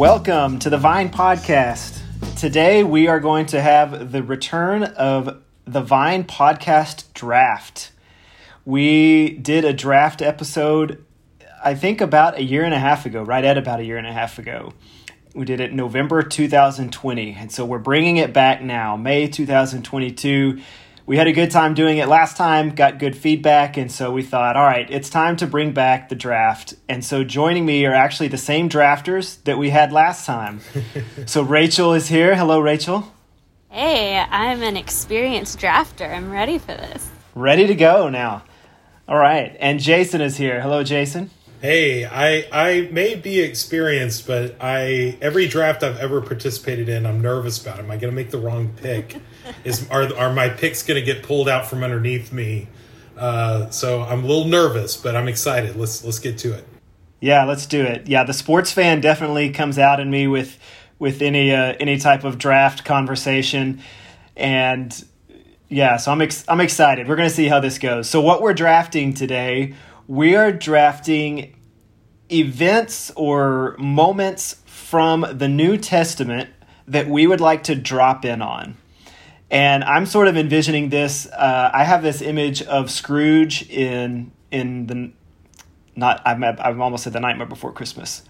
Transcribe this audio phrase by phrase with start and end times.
[0.00, 2.00] Welcome to the Vine Podcast.
[2.34, 7.92] Today we are going to have the return of the Vine Podcast Draft.
[8.64, 11.04] We did a draft episode,
[11.62, 14.06] I think about a year and a half ago, right at about a year and
[14.06, 14.72] a half ago.
[15.34, 20.62] We did it November 2020, and so we're bringing it back now, May 2022
[21.10, 24.22] we had a good time doing it last time, got good feedback, and so we
[24.22, 26.74] thought, all right, it's time to bring back the draft.
[26.88, 30.60] And so joining me are actually the same drafters that we had last time.
[31.26, 32.36] so Rachel is here.
[32.36, 33.12] Hello, Rachel.
[33.70, 36.08] Hey, I'm an experienced drafter.
[36.08, 37.10] I'm ready for this.
[37.34, 38.44] Ready to go now.
[39.08, 39.56] All right.
[39.58, 40.60] And Jason is here.
[40.60, 41.30] Hello, Jason.
[41.60, 47.20] Hey, I I may be experienced, but I every draft I've ever participated in, I'm
[47.20, 47.80] nervous about.
[47.80, 49.16] Am I going to make the wrong pick?
[49.64, 52.68] Is are are my picks going to get pulled out from underneath me?
[53.16, 55.76] Uh, so I'm a little nervous, but I'm excited.
[55.76, 56.66] Let's let's get to it.
[57.20, 58.08] Yeah, let's do it.
[58.08, 60.58] Yeah, the sports fan definitely comes out in me with
[60.98, 63.80] with any uh, any type of draft conversation,
[64.36, 65.04] and
[65.68, 67.08] yeah, so I'm ex- I'm excited.
[67.08, 68.08] We're gonna see how this goes.
[68.08, 69.74] So what we're drafting today
[70.10, 71.54] we are drafting
[72.32, 76.50] events or moments from the New Testament
[76.88, 78.76] that we would like to drop in on.
[79.50, 81.26] And I'm sort of envisioning this.
[81.26, 85.12] Uh, I have this image of Scrooge in in the
[85.96, 88.22] not I've, I've almost said the Nightmare Before Christmas.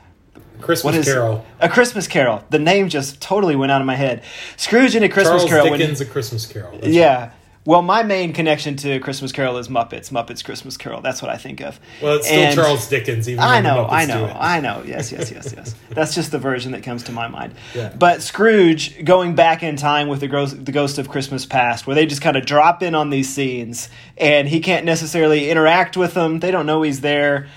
[0.61, 1.45] Christmas Carol.
[1.59, 2.45] A Christmas Carol.
[2.51, 4.23] The name just totally went out of my head.
[4.57, 5.77] Scrooge in a Christmas Charles Carol.
[5.77, 6.79] Dickens' when, A Christmas Carol.
[6.79, 7.19] That's yeah.
[7.21, 7.33] Right.
[7.67, 10.11] Well, my main connection to Christmas Carol is Muppets.
[10.11, 11.03] Muppets Christmas Carol.
[11.03, 11.79] That's what I think of.
[12.01, 13.29] Well, it's still and Charles Dickens.
[13.29, 14.83] Even I know, I know, I know.
[14.87, 15.75] Yes, yes, yes, yes.
[15.91, 17.55] That's just the version that comes to my mind.
[17.75, 17.95] Yeah.
[17.99, 21.95] But Scrooge going back in time with the ghost, the Ghost of Christmas Past, where
[21.95, 26.15] they just kind of drop in on these scenes, and he can't necessarily interact with
[26.15, 26.41] them.
[26.41, 27.49] They don't know he's there.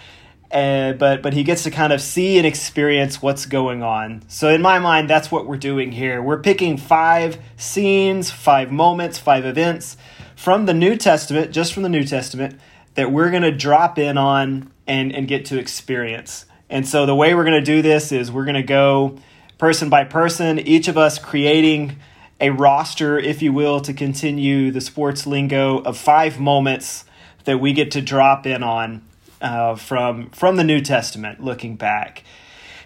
[0.54, 4.22] Uh, but but he gets to kind of see and experience what's going on.
[4.28, 6.22] So in my mind, that's what we're doing here.
[6.22, 9.98] We're picking five scenes, five moments, five events
[10.36, 12.60] from the New Testament, just from the New Testament,
[12.94, 16.46] that we're going to drop in on and and get to experience.
[16.70, 19.18] And so the way we're going to do this is we're going to go
[19.58, 21.98] person by person, each of us creating
[22.40, 27.06] a roster, if you will, to continue the sports lingo of five moments
[27.46, 29.02] that we get to drop in on
[29.44, 32.24] uh, from from the New Testament, looking back.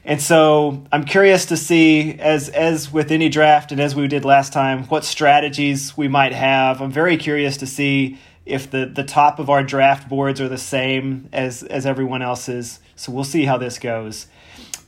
[0.03, 4.25] And so I'm curious to see, as as with any draft and as we did
[4.25, 6.81] last time, what strategies we might have.
[6.81, 10.57] I'm very curious to see if the, the top of our draft boards are the
[10.57, 12.79] same as as everyone else's.
[12.95, 14.27] So we'll see how this goes.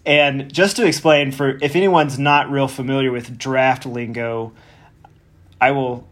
[0.05, 4.53] And just to explain, for if anyone's not real familiar with draft lingo,
[5.61, 6.07] I will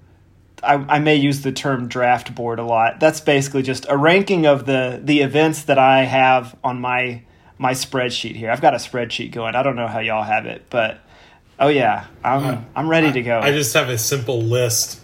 [0.67, 2.99] I, I may use the term draft board a lot.
[2.99, 7.23] That's basically just a ranking of the the events that I have on my
[7.57, 8.51] my spreadsheet here.
[8.51, 9.55] I've got a spreadsheet going.
[9.55, 10.99] I don't know how y'all have it, but
[11.59, 13.39] oh yeah, I'm uh, I'm ready to go.
[13.39, 15.01] I just have a simple list.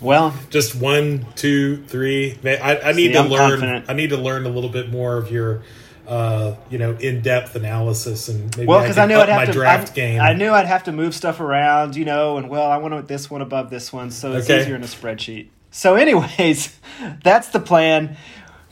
[0.00, 2.38] Well, just one, two, three.
[2.44, 3.50] I, I need see, to I'm learn.
[3.50, 3.84] Confident.
[3.88, 5.62] I need to learn a little bit more of your
[6.06, 9.46] uh, you know, in depth analysis and maybe well, because I, I, knew I'd have
[9.46, 10.20] to draft I, game.
[10.20, 13.02] I knew I'd have to move stuff around, you know, and well, I want to
[13.02, 14.62] this one above this one, so it's okay.
[14.62, 15.48] easier in a spreadsheet.
[15.70, 16.78] So, anyways,
[17.24, 18.16] that's the plan,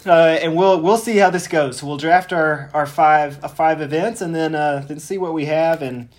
[0.04, 1.78] uh, and we'll we'll see how this goes.
[1.78, 5.32] So we'll draft our our five uh, five events, and then uh, then see what
[5.32, 6.10] we have, and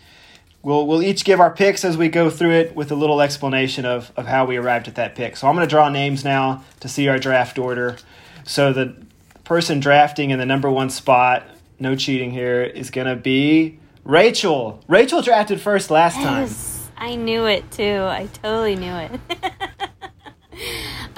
[0.64, 3.86] we'll we'll each give our picks as we go through it with a little explanation
[3.86, 5.38] of of how we arrived at that pick.
[5.38, 7.98] So I'm going to draw names now to see our draft order.
[8.46, 8.96] So the
[9.44, 11.44] person drafting in the number one spot,
[11.80, 14.84] no cheating here, is going to be Rachel.
[14.88, 16.94] Rachel drafted first last yes, time.
[16.98, 18.04] I knew it too.
[18.04, 19.12] I totally knew it.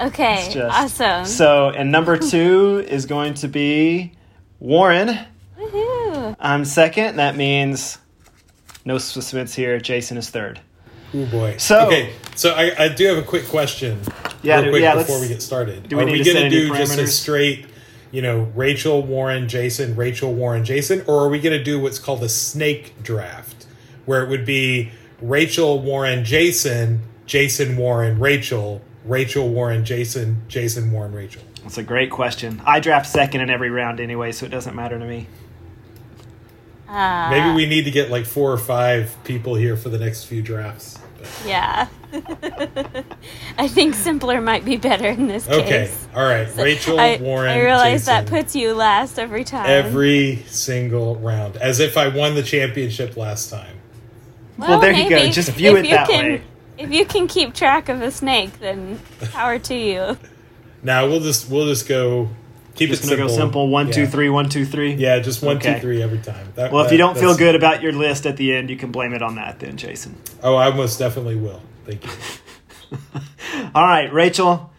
[0.00, 1.24] okay, just, awesome.
[1.24, 4.12] So, and number two is going to be
[4.60, 5.18] Warren.
[5.58, 6.36] Woohoo!
[6.38, 7.16] I'm second.
[7.16, 7.98] That means
[8.84, 9.78] no suspense here.
[9.78, 10.60] Jason is third.
[11.14, 11.56] Oh boy.
[11.58, 14.00] So okay, so I, I do have a quick question.
[14.42, 15.88] Yeah, real quick yeah, before we get started.
[15.88, 17.66] Do we Are we going to do just a straight
[18.10, 21.02] you know, Rachel, Warren, Jason, Rachel, Warren, Jason?
[21.06, 23.66] Or are we going to do what's called a snake draft,
[24.04, 31.12] where it would be Rachel, Warren, Jason, Jason, Warren, Rachel, Rachel, Warren, Jason, Jason, Warren,
[31.12, 31.42] Rachel?
[31.62, 32.62] That's a great question.
[32.64, 35.26] I draft second in every round anyway, so it doesn't matter to me.
[36.88, 40.24] Uh, Maybe we need to get like four or five people here for the next
[40.24, 40.98] few drafts.
[41.44, 41.88] Yeah.
[43.58, 45.68] I think simpler might be better in this okay.
[45.68, 46.06] case.
[46.10, 46.20] Okay.
[46.20, 46.48] All right.
[46.56, 47.50] Rachel, I, Warren.
[47.50, 48.24] I realize Jason.
[48.24, 49.66] that puts you last every time.
[49.68, 51.56] Every single round.
[51.56, 53.76] As if I won the championship last time.
[54.58, 55.14] Well, well there maybe.
[55.14, 55.30] you go.
[55.30, 56.42] Just view if it that can, way.
[56.78, 59.00] If you can keep track of a snake, then
[59.32, 60.18] power to you.
[60.82, 62.28] Now we'll just we'll just go
[62.76, 63.36] Keep Just it gonna simple.
[63.36, 63.68] go simple.
[63.68, 64.06] One, Yeah.
[64.06, 64.92] three, one, two, three.
[64.92, 66.52] Yeah, just one, two, three every time.
[66.56, 68.92] That- Well, if you don't feel good about your list at the end, you can
[68.92, 70.14] blame it on that then, Jason.
[70.42, 71.62] Oh, I most definitely will.
[71.86, 72.10] Thank you.
[73.74, 74.72] All right, Rachel,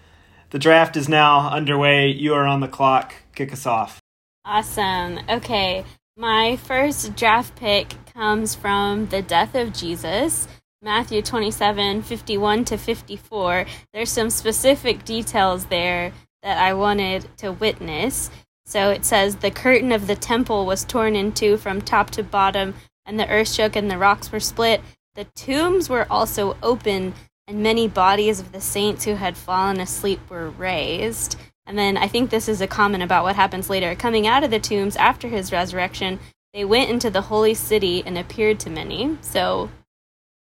[0.50, 2.10] the draft is now underway.
[2.10, 3.16] You are on the clock.
[3.34, 4.02] Kick us off.
[4.44, 5.20] Awesome.
[5.30, 5.86] Okay.
[6.18, 10.48] My first draft pick comes from the death of Jesus,
[10.82, 13.66] Matthew 27 51 to 54.
[13.94, 16.12] There's some specific details there
[16.44, 18.32] that I wanted to witness.
[18.66, 22.24] So it says, The curtain of the temple was torn in two from top to
[22.24, 22.74] bottom,
[23.06, 24.82] and the earth shook and the rocks were split.
[25.18, 27.16] The tombs were also open,
[27.48, 31.38] and many bodies of the saints who had fallen asleep were raised.
[31.66, 33.96] And then I think this is a comment about what happens later.
[33.96, 36.20] Coming out of the tombs after his resurrection,
[36.54, 39.18] they went into the holy city and appeared to many.
[39.22, 39.72] So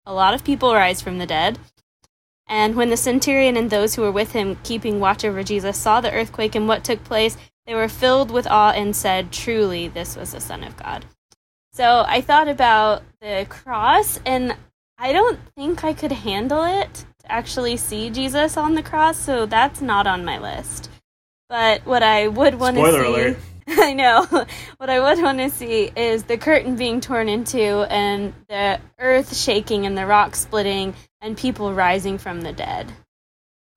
[0.05, 1.57] a lot of people rise from the dead.
[2.45, 6.01] And when the centurion and those who were with him, keeping watch over Jesus, saw
[6.01, 10.17] the earthquake and what took place, they were filled with awe and said, Truly, this
[10.17, 11.05] was the Son of God.
[11.79, 14.53] So I thought about the cross, and
[14.97, 19.45] I don't think I could handle it to actually see Jesus on the cross, so
[19.45, 20.89] that's not on my list.
[21.47, 22.97] But what I would want to see.
[22.97, 23.37] Alert.
[23.69, 24.25] I know.
[24.75, 28.81] What I would want to see is the curtain being torn in two and the
[28.99, 32.91] earth shaking and the rock splitting and people rising from the dead.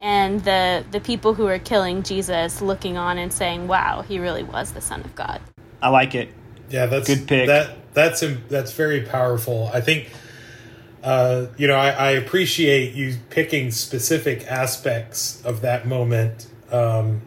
[0.00, 4.42] And the the people who are killing Jesus looking on and saying, "Wow, he really
[4.42, 5.40] was the son of God."
[5.80, 6.34] I like it.
[6.72, 7.46] Yeah, that's Good pick.
[7.46, 9.70] That that's that's very powerful.
[9.72, 10.10] I think,
[11.04, 17.20] uh, you know, I, I appreciate you picking specific aspects of that moment, um,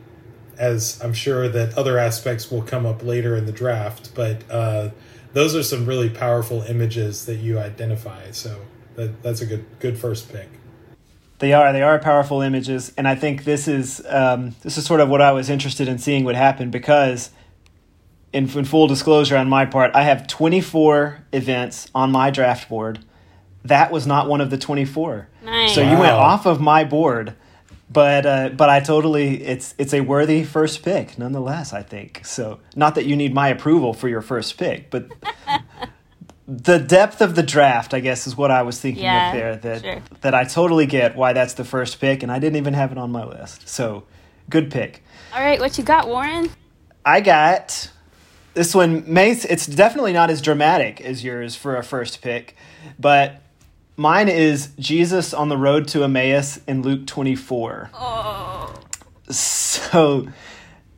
[0.58, 4.16] as I'm sure that other aspects will come up later in the draft.
[4.16, 4.90] But uh,
[5.34, 8.32] those are some really powerful images that you identify.
[8.32, 8.60] So
[8.96, 10.50] that, that's a good good first pick.
[11.38, 11.72] They are.
[11.74, 15.22] They are powerful images, and I think this is um, this is sort of what
[15.22, 17.30] I was interested in seeing would happen because,
[18.36, 23.00] in, in full disclosure on my part, I have 24 events on my draft board.
[23.64, 25.30] That was not one of the 24.
[25.44, 25.74] Nice.
[25.74, 27.34] So you went off of my board,
[27.90, 31.72] but uh, but I totally it's it's a worthy first pick nonetheless.
[31.72, 32.60] I think so.
[32.76, 35.10] Not that you need my approval for your first pick, but
[36.48, 39.56] the depth of the draft, I guess, is what I was thinking Yeah, of there.
[39.56, 40.02] That sure.
[40.22, 42.98] that I totally get why that's the first pick, and I didn't even have it
[42.98, 43.68] on my list.
[43.70, 44.04] So
[44.50, 45.04] good pick.
[45.34, 46.50] All right, what you got, Warren?
[47.06, 47.92] I got
[48.56, 49.04] this one.
[49.12, 52.56] May it's definitely not as dramatic as yours for a first pick,
[52.98, 53.42] but
[53.96, 57.92] mine is Jesus on the road to Emmaus in Luke twenty four.
[57.94, 58.74] Oh,
[59.30, 60.28] So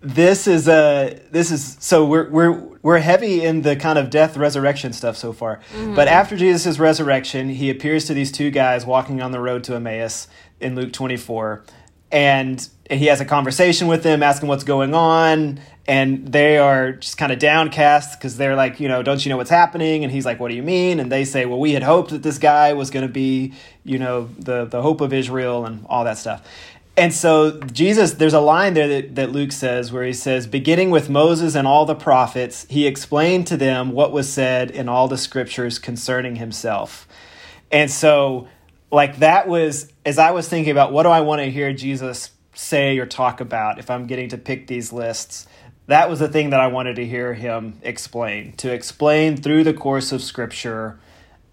[0.02, 2.52] this is a this is so we're we're
[2.82, 5.60] we're heavy in the kind of death resurrection stuff so far.
[5.74, 5.96] Mm-hmm.
[5.96, 9.76] But after Jesus' resurrection, he appears to these two guys walking on the road to
[9.76, 10.28] Emmaus
[10.60, 11.64] in Luke 24
[12.12, 17.18] and he has a conversation with them asking what's going on and they are just
[17.18, 20.04] kind of downcast because they're like you know don't you know what's happening?
[20.04, 21.00] And he's like what do you mean?
[21.00, 23.54] And they say well we had hoped that this guy was going to be
[23.84, 26.44] you know the the hope of israel and all that stuff.
[26.98, 30.90] And so Jesus, there's a line there that, that Luke says where he says, beginning
[30.90, 35.08] with Moses and all the prophets, he explained to them what was said in all
[35.08, 37.08] the scriptures concerning himself.
[37.72, 38.48] And so,
[38.92, 42.32] like, that was, as I was thinking about what do I want to hear Jesus
[42.56, 45.46] say or talk about if I'm getting to pick these lists,
[45.88, 49.74] that was the thing that I wanted to hear him explain, to explain through the
[49.74, 51.00] course of scripture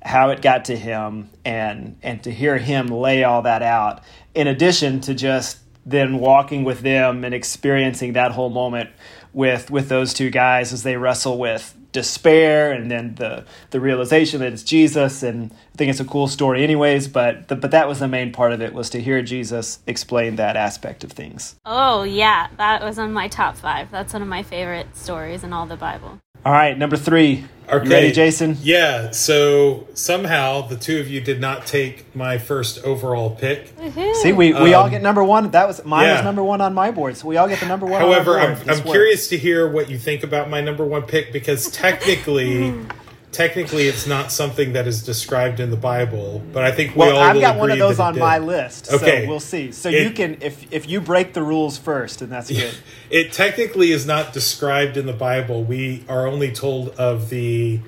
[0.02, 4.02] how it got to him and and to hear him lay all that out
[4.34, 8.90] in addition to just then walking with them and experiencing that whole moment
[9.32, 14.40] with with those two guys as they wrestle with despair and then the the realization
[14.40, 17.88] that it's Jesus and I think it's a cool story anyways but the, but that
[17.88, 21.54] was the main part of it was to hear Jesus explain that aspect of things.
[21.64, 23.90] oh yeah, that was on my top five.
[23.90, 26.18] That's one of my favorite stories in all the Bible.
[26.44, 27.44] All right, number 3.
[27.66, 27.84] Okay.
[27.86, 28.58] You ready, Jason?
[28.60, 29.10] Yeah.
[29.12, 33.74] So somehow the two of you did not take my first overall pick.
[33.78, 34.14] Woohoo.
[34.16, 35.52] See, we, we all Um, get number 1.
[35.52, 37.16] That was mine was number 1 on my board.
[37.16, 39.66] So we all get the number 1 However, on our I'm, I'm curious to hear
[39.66, 42.74] what you think about my number one pick because technically,
[43.34, 46.42] technically, it's not something that is described in the Bible.
[46.52, 49.24] But I think we Well, all I've got one of those on my list, Okay.
[49.24, 49.72] so we'll see.
[49.72, 52.72] So It- you can, if if you break the rules first, and that's good.
[53.10, 55.62] It technically is not described in the Bible.
[55.62, 57.80] We are only told of the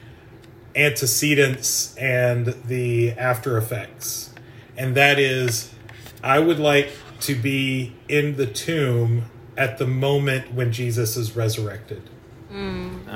[0.75, 4.31] antecedents and the after effects.
[4.77, 5.71] And that is,
[6.23, 9.25] I would like to be in the tomb
[9.57, 12.03] at the moment when Jesus is resurrected.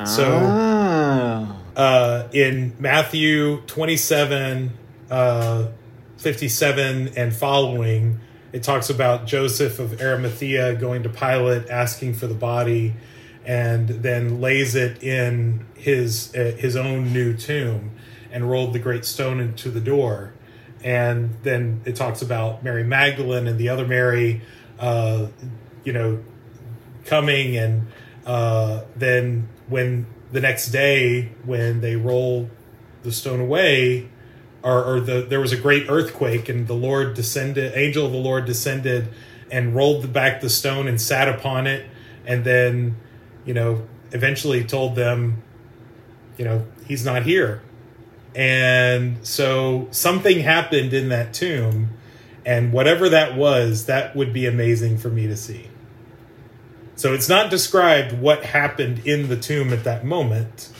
[0.04, 1.56] So Oh.
[1.76, 4.72] uh, in Matthew 27,
[5.10, 5.66] uh,
[6.16, 8.20] 57 and following,
[8.52, 12.94] it talks about Joseph of Arimathea going to Pilate asking for the body,
[13.46, 17.92] and then lays it in his uh, his own new tomb,
[18.32, 20.32] and rolled the great stone into the door.
[20.82, 24.40] And then it talks about Mary Magdalene and the other Mary,
[24.78, 25.26] uh,
[25.84, 26.18] you know,
[27.04, 27.86] coming, and
[28.30, 32.48] uh, then when the next day when they roll
[33.02, 34.08] the stone away,
[34.62, 38.18] or, or the there was a great earthquake and the Lord descended, angel of the
[38.18, 39.08] Lord descended
[39.50, 41.90] and rolled back the stone and sat upon it,
[42.24, 42.94] and then,
[43.44, 45.42] you know, eventually told them,
[46.38, 47.62] you know, he's not here.
[48.36, 51.96] And so something happened in that tomb,
[52.46, 55.69] and whatever that was, that would be amazing for me to see.
[57.00, 60.70] So it's not described what happened in the tomb at that moment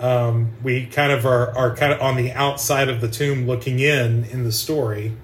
[0.00, 3.80] um, we kind of are, are kind of on the outside of the tomb looking
[3.80, 5.16] in in the story,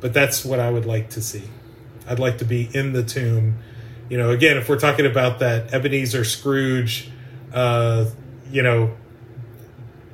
[0.00, 1.44] but that's what I would like to see.
[2.06, 3.58] I'd like to be in the tomb.
[4.08, 7.10] You know, again, if we're talking about that Ebenezer Scrooge,
[7.52, 8.06] uh,
[8.50, 8.96] you know,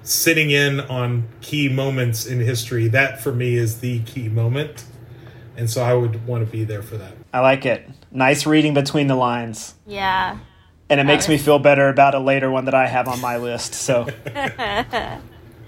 [0.02, 4.84] sitting in on key moments in history, that for me is the key moment.
[5.56, 7.23] And so I would want to be there for that.
[7.34, 7.88] I like it.
[8.10, 9.74] Nice reading between the lines.
[9.86, 10.38] Yeah
[10.88, 13.36] and it makes me feel better about a later one that I have on my
[13.38, 13.74] list.
[13.74, 14.02] So,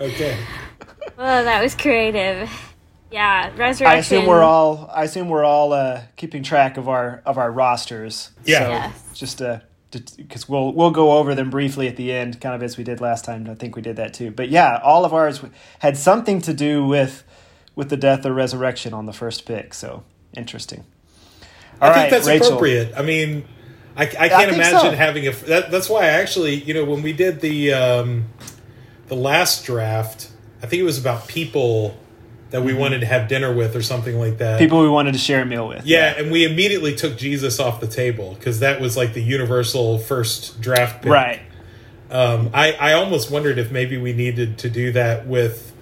[0.01, 0.39] okay.
[1.17, 2.51] Well, that was creative.
[3.11, 3.87] Yeah, resurrection.
[3.87, 4.91] I assume we're all.
[4.93, 8.31] I assume we're all uh, keeping track of our of our rosters.
[8.45, 8.59] Yeah.
[8.59, 9.11] So yes.
[9.15, 9.61] Just uh,
[10.17, 13.01] because we'll we'll go over them briefly at the end, kind of as we did
[13.01, 13.49] last time.
[13.49, 14.31] I think we did that too.
[14.31, 15.41] But yeah, all of ours
[15.79, 17.25] had something to do with
[17.75, 19.73] with the death or resurrection on the first pick.
[19.73, 20.03] So
[20.35, 20.85] interesting.
[21.81, 22.47] I think that's Rachel.
[22.47, 22.95] appropriate.
[22.97, 23.45] I mean,
[23.97, 24.91] I, I can't I imagine so.
[24.93, 25.33] having a.
[25.33, 28.27] That, that's why I actually, you know, when we did the um,
[29.09, 30.31] the last draft,
[30.63, 31.99] I think it was about people
[32.51, 32.81] that we mm-hmm.
[32.81, 34.59] wanted to have dinner with or something like that.
[34.59, 35.85] People we wanted to share a meal with.
[35.85, 36.23] Yeah, yeah.
[36.23, 40.61] and we immediately took Jesus off the table because that was like the universal first
[40.61, 41.13] draft pick.
[41.13, 41.41] Right.
[42.11, 45.73] Um, I I almost wondered if maybe we needed to do that with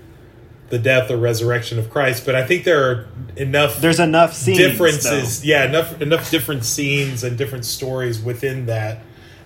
[0.75, 4.59] the death or resurrection of Christ, but I think there are enough there's enough scenes,
[4.59, 5.40] differences.
[5.40, 5.47] Though.
[5.47, 9.02] Yeah, enough enough different scenes and different stories within that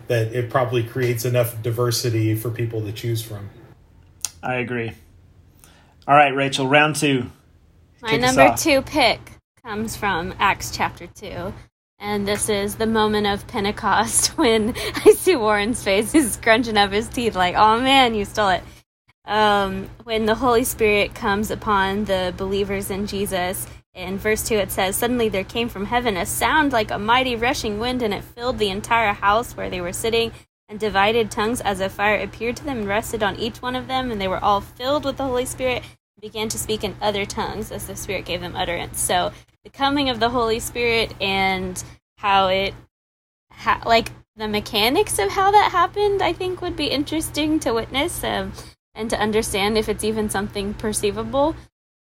[0.07, 3.51] that it probably creates enough diversity for people to choose from.
[4.43, 4.93] I agree.
[6.07, 7.31] All right, Rachel, round 2.
[8.01, 9.21] My number 2 pick
[9.63, 11.53] comes from Acts chapter 2.
[11.99, 16.11] And this is the moment of Pentecost when I see Warren's face.
[16.11, 18.63] He's scrunching up his teeth like, oh man, you stole it
[19.29, 23.67] um, when the Holy Spirit comes upon the believers in Jesus.
[23.95, 27.37] In verse 2, it says, Suddenly there came from heaven a sound like a mighty
[27.37, 30.33] rushing wind, and it filled the entire house where they were sitting.
[30.71, 33.87] And divided tongues as a fire appeared to them and rested on each one of
[33.87, 36.97] them, and they were all filled with the Holy Spirit and began to speak in
[37.01, 39.01] other tongues as the Spirit gave them utterance.
[39.01, 39.33] So,
[39.65, 41.83] the coming of the Holy Spirit and
[42.19, 42.75] how it,
[43.85, 48.23] like, the mechanics of how that happened, I think would be interesting to witness.
[48.23, 48.53] Um,
[48.99, 51.57] and to understand if it's even something perceivable.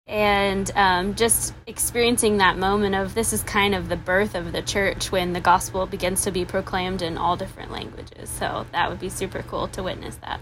[0.06, 4.62] And um, just experiencing that moment of this is kind of the birth of the
[4.62, 8.30] church when the gospel begins to be proclaimed in all different languages.
[8.30, 10.40] So that would be super cool to witness that.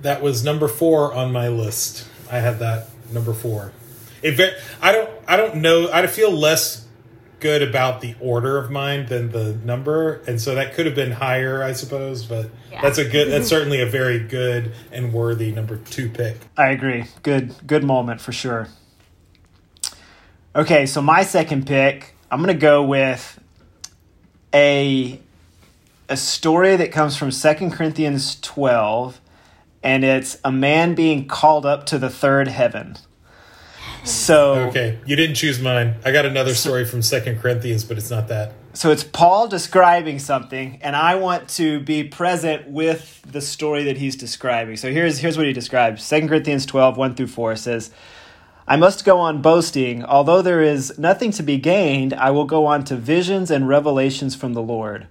[0.00, 2.08] That was number four on my list.
[2.30, 3.72] I had that number four.
[4.22, 5.10] It, I don't.
[5.26, 5.90] I don't know.
[5.90, 6.86] I feel less
[7.40, 11.12] good about the order of mine than the number, and so that could have been
[11.12, 12.24] higher, I suppose.
[12.24, 12.82] But yeah.
[12.82, 13.30] that's a good.
[13.30, 16.36] That's certainly a very good and worthy number two pick.
[16.56, 17.06] I agree.
[17.22, 18.68] Good, good moment for sure.
[20.54, 23.38] Okay, so my second pick, I'm gonna go with
[24.52, 25.20] a
[26.08, 29.20] a story that comes from Second Corinthians 12,
[29.82, 32.96] and it's a man being called up to the third heaven.
[34.04, 35.96] So okay, you didn't choose mine.
[36.04, 38.54] I got another story from Second Corinthians, but it's not that.
[38.72, 43.98] So it's Paul describing something, and I want to be present with the story that
[43.98, 44.76] he's describing.
[44.76, 46.04] So here's here's what he describes.
[46.04, 47.90] Second Corinthians 12, 1 through 4 says,
[48.70, 50.04] I must go on boasting.
[50.04, 54.36] Although there is nothing to be gained, I will go on to visions and revelations
[54.36, 55.08] from the Lord.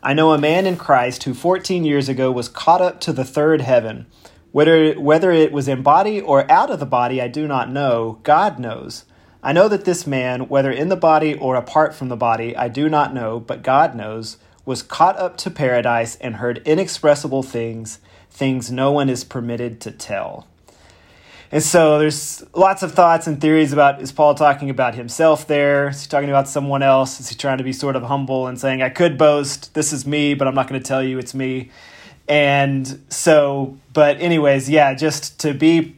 [0.00, 3.24] I know a man in Christ who 14 years ago was caught up to the
[3.24, 4.06] third heaven.
[4.52, 8.18] Whether, whether it was in body or out of the body, I do not know.
[8.22, 9.04] God knows.
[9.42, 12.68] I know that this man, whether in the body or apart from the body, I
[12.68, 18.00] do not know, but God knows, was caught up to paradise and heard inexpressible things,
[18.30, 20.46] things no one is permitted to tell.
[21.52, 25.88] And so there's lots of thoughts and theories about is Paul talking about himself there?
[25.88, 27.18] Is he talking about someone else?
[27.18, 30.06] Is he trying to be sort of humble and saying, I could boast, this is
[30.06, 31.70] me, but I'm not going to tell you it's me?
[32.30, 35.96] And so but anyways yeah just to be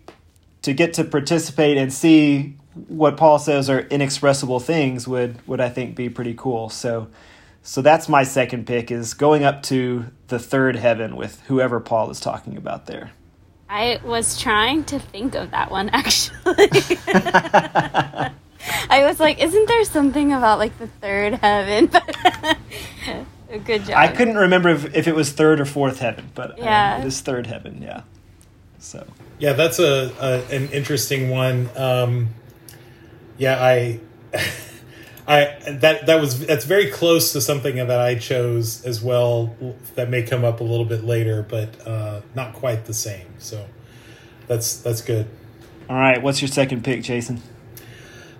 [0.62, 2.56] to get to participate and see
[2.88, 6.70] what Paul says are inexpressible things would would I think be pretty cool.
[6.70, 7.08] So
[7.62, 12.10] so that's my second pick is going up to the third heaven with whoever Paul
[12.10, 13.12] is talking about there.
[13.68, 16.32] I was trying to think of that one actually.
[18.88, 21.90] I was like, isn't there something about like the third heaven?
[23.58, 23.96] Good job.
[23.96, 26.96] I couldn't remember if, if it was third or fourth heaven, but Yeah.
[26.96, 27.80] um, it is third heaven.
[27.82, 28.02] Yeah.
[28.78, 29.06] So
[29.38, 31.68] Yeah, that's a, a an interesting one.
[31.76, 32.30] Um,
[33.38, 34.00] yeah, I,
[35.28, 39.54] I that that was that's very close to something that I chose as well.
[39.94, 43.26] That may come up a little bit later, but uh, not quite the same.
[43.38, 43.66] So
[44.48, 45.28] that's that's good.
[45.88, 47.40] all right, what's your second pick, Jason?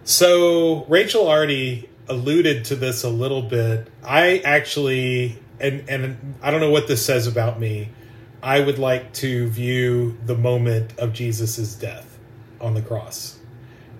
[0.04, 3.88] So Rachel already alluded to this a little bit.
[4.02, 7.90] I actually, and and I don't know what this says about me.
[8.42, 12.18] I would like to view the moment of Jesus's death
[12.60, 13.38] on the cross.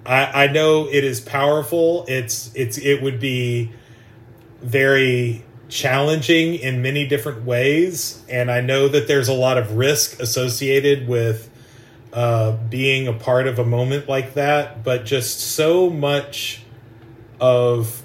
[0.05, 2.05] I, I know it is powerful.
[2.09, 3.73] It's it's it would be
[4.61, 10.21] very challenging in many different ways, and I know that there's a lot of risk
[10.21, 11.49] associated with
[12.13, 16.62] uh, being a part of a moment like that, but just so much
[17.43, 18.03] of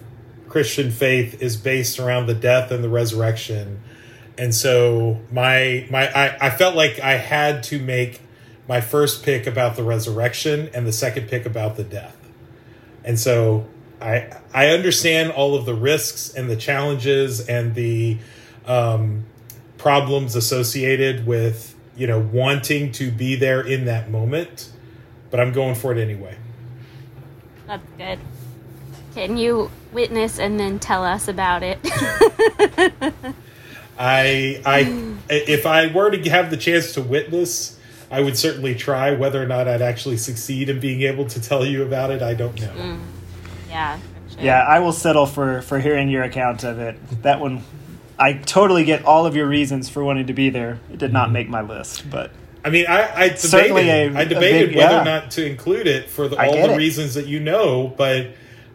[0.49, 3.79] Christian faith is based around the death and the resurrection.
[4.37, 8.19] And so my my I, I felt like I had to make
[8.67, 12.17] my first pick about the resurrection and the second pick about the death.
[13.03, 13.67] And so
[14.01, 18.17] I I understand all of the risks and the challenges and the
[18.65, 19.25] um,
[19.77, 24.71] problems associated with you know wanting to be there in that moment,
[25.29, 26.35] but I'm going for it anyway.
[27.67, 28.19] That's good.
[29.17, 31.79] Can you witness and then tell us about it?
[33.97, 37.79] I I if I were to have the chance to witness,
[38.11, 39.15] I would certainly try.
[39.15, 42.35] Whether or not I'd actually succeed in being able to tell you about it, I
[42.35, 42.67] don't know.
[42.67, 42.99] Mm.
[43.67, 43.97] yeah.
[44.29, 44.43] sure.
[44.43, 47.23] Yeah, I will settle for for hearing your account of it.
[47.23, 47.63] That one,
[48.19, 50.79] I totally get all of your reasons for wanting to be there.
[50.93, 51.33] It did not mm-hmm.
[51.33, 52.29] make my list, but
[52.63, 55.01] I mean, I, I Certainly debated, a- I a debated big- whether yeah.
[55.01, 56.77] or not to include it for the, all the it.
[56.77, 58.27] reasons that you know, but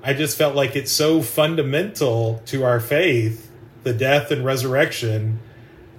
[0.02, 3.50] I just felt like it's so fundamental to our faith,
[3.84, 5.40] the death and resurrection,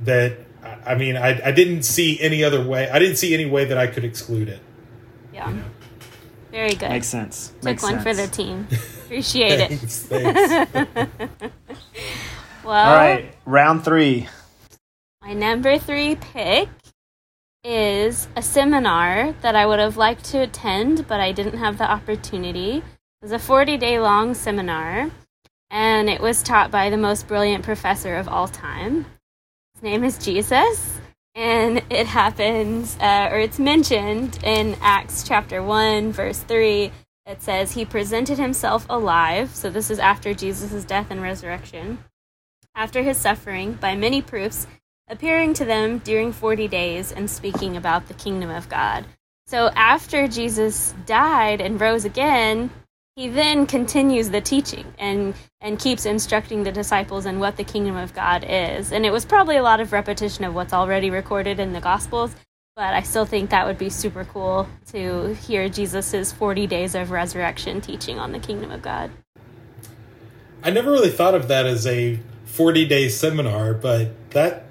[0.03, 2.89] that I I mean, I, I didn't see any other way.
[2.89, 4.59] I didn't see any way that I could exclude it.
[5.33, 5.53] Yeah.
[6.51, 6.89] Very good.
[6.89, 7.47] makes sense.
[7.47, 8.67] Took makes one for the team.
[9.05, 9.69] Appreciate it.
[9.79, 11.53] Thanks, thanks.
[12.63, 14.29] Well, All right, round three.
[15.21, 16.69] my number three pick
[17.65, 21.91] is a seminar that I would have liked to attend, but I didn't have the
[21.91, 22.81] opportunity.
[23.23, 25.09] It was a 40 day long seminar,
[25.69, 29.05] and it was taught by the most brilliant professor of all time.
[29.75, 30.99] His name is Jesus,
[31.33, 36.91] and it happens, uh, or it's mentioned in Acts chapter 1, verse 3.
[37.25, 39.51] It says, He presented himself alive.
[39.55, 41.99] So this is after Jesus' death and resurrection.
[42.75, 44.67] After his suffering, by many proofs,
[45.07, 49.05] appearing to them during 40 days and speaking about the kingdom of God.
[49.47, 52.69] So after Jesus died and rose again,
[53.15, 57.95] he then continues the teaching and and keeps instructing the disciples in what the kingdom
[57.95, 58.91] of God is.
[58.91, 62.35] And it was probably a lot of repetition of what's already recorded in the gospels,
[62.75, 67.11] but I still think that would be super cool to hear Jesus's 40 days of
[67.11, 69.11] resurrection teaching on the kingdom of God.
[70.63, 74.65] I never really thought of that as a 40 day seminar, but that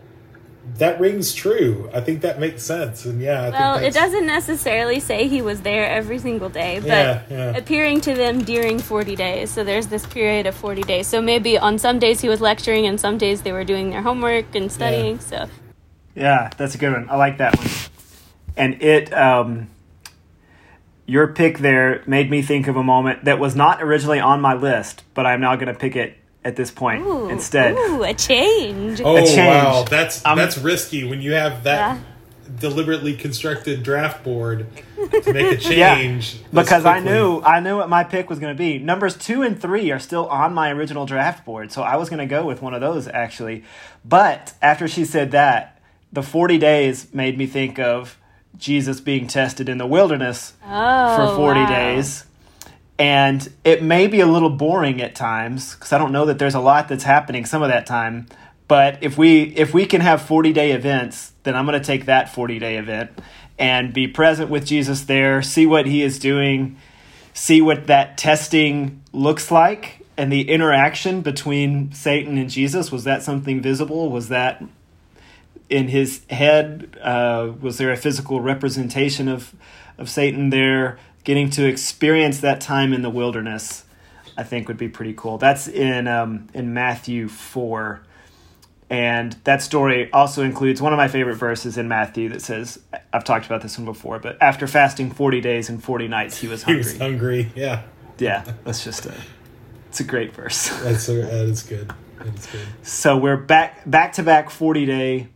[0.78, 1.90] that rings true.
[1.92, 3.04] I think that makes sense.
[3.04, 6.78] And yeah, I Well, think it doesn't necessarily say he was there every single day,
[6.80, 7.56] but Yeah, yeah.
[7.56, 9.50] appearing to them during 40 days.
[9.50, 11.06] So there's this period of 40 days.
[11.06, 14.02] So maybe on some days he was lecturing and some days they were doing their
[14.02, 15.18] homework and studying.
[15.20, 15.48] So
[16.14, 17.08] Yeah, that's a good one.
[17.10, 17.66] I like that one.
[18.56, 19.68] And it, um,
[21.06, 24.54] your pick there made me think of a moment that was not originally on my
[24.54, 27.76] list, but I'm now going to pick it at this point ooh, instead.
[27.76, 29.00] ooh, a change.
[29.04, 29.36] Oh change.
[29.48, 31.98] wow, that's Um, that's risky when you have that Yeah.
[32.58, 34.66] deliberately constructed draft board
[35.22, 35.76] to make a change.
[35.76, 38.78] Yeah, this because I knew I knew what my pick was going to be.
[38.78, 42.18] Numbers two and three are still on my original draft board, so I was going
[42.18, 43.64] to go with one of those actually.
[44.04, 45.80] But after she said that,
[46.12, 48.18] the forty days made me think of
[48.58, 51.66] Jesus being tested in the wilderness Oh, for 40 wow.
[51.68, 52.24] days.
[53.02, 56.54] And it may be a little boring at times because I don't know that there's
[56.54, 58.28] a lot that's happening some of that time.
[58.68, 62.06] But if we if we can have 40 day events, then I'm going to take
[62.06, 63.10] that 40 day event
[63.58, 66.76] and be present with Jesus there, see what he is doing,
[67.34, 72.92] see what that testing looks like and the interaction between Satan and Jesus.
[72.92, 74.10] Was that something visible?
[74.10, 74.62] Was that
[75.68, 77.00] in his head?
[77.02, 79.56] Uh, was there a physical representation of
[79.98, 83.84] of Satan there getting to experience that time in the wilderness,
[84.36, 85.38] I think would be pretty cool.
[85.38, 88.02] That's in um, in Matthew four,
[88.90, 92.78] and that story also includes one of my favorite verses in Matthew that says,
[93.12, 96.48] "I've talked about this one before, but after fasting forty days and forty nights, he
[96.48, 97.52] was He hungry." was hungry.
[97.54, 97.82] Yeah,
[98.18, 99.14] yeah, that's just a
[99.88, 100.68] it's a great verse.
[100.82, 101.92] that's a, that is good.
[102.18, 102.66] That is good.
[102.82, 105.28] so we're back back to back forty day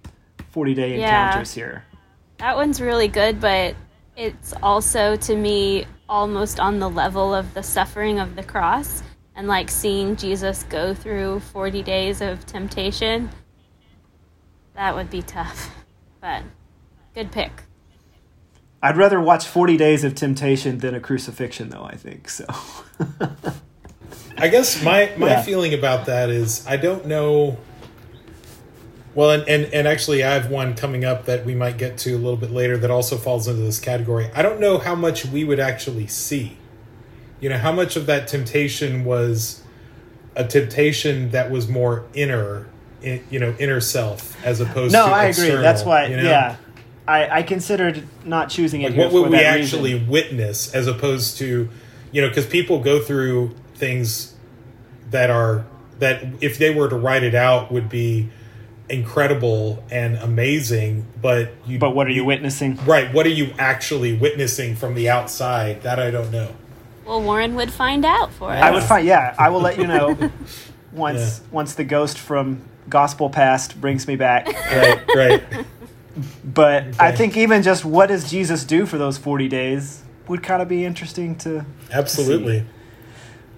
[0.50, 1.26] forty day Yeah.
[1.26, 1.84] encounters here.
[2.38, 3.74] That one's really good, but
[4.16, 9.02] it's also to me almost on the level of the suffering of the cross
[9.34, 13.28] and like seeing Jesus go through 40 days of temptation.
[14.74, 15.70] That would be tough.
[16.20, 16.42] But
[17.14, 17.62] good pick.
[18.82, 22.28] I'd rather watch 40 days of temptation than a crucifixion, though, I think.
[22.28, 22.44] So,
[24.38, 25.42] I guess my my Yeah.
[25.42, 27.58] feeling about that is I don't know.
[29.16, 32.12] Well, and, and and actually, I have one coming up that we might get to
[32.12, 34.28] a little bit later that also falls into this category.
[34.34, 36.58] I don't know how much we would actually see.
[37.40, 39.62] You know, how much of that temptation was
[40.36, 42.66] a temptation that was more inner,
[43.02, 45.48] i- you know, inner self as opposed no, to No, I agree.
[45.50, 46.22] That's why, you know?
[46.22, 46.56] yeah.
[47.08, 50.08] I, I considered not choosing it Like, what would we actually reason.
[50.08, 51.68] witness as opposed to,
[52.12, 54.34] you know, because people go through things
[55.10, 55.64] that are
[56.00, 58.28] that if they were to write it out would be
[58.88, 61.78] incredible and amazing, but you.
[61.78, 62.76] But what are you witnessing?
[62.84, 63.12] Right.
[63.12, 65.82] What are you actually witnessing from the outside?
[65.82, 66.54] That I don't know.
[67.04, 68.62] Well, Warren would find out for us.
[68.62, 70.30] I would find, yeah, I will let you know
[70.92, 74.46] once once the ghost from Gospel Past brings me back.
[74.76, 75.04] Right.
[75.14, 75.66] Right.
[76.44, 80.62] But I think even just what does Jesus do for those 40 days would kind
[80.62, 81.66] of be interesting to.
[81.92, 82.64] Absolutely.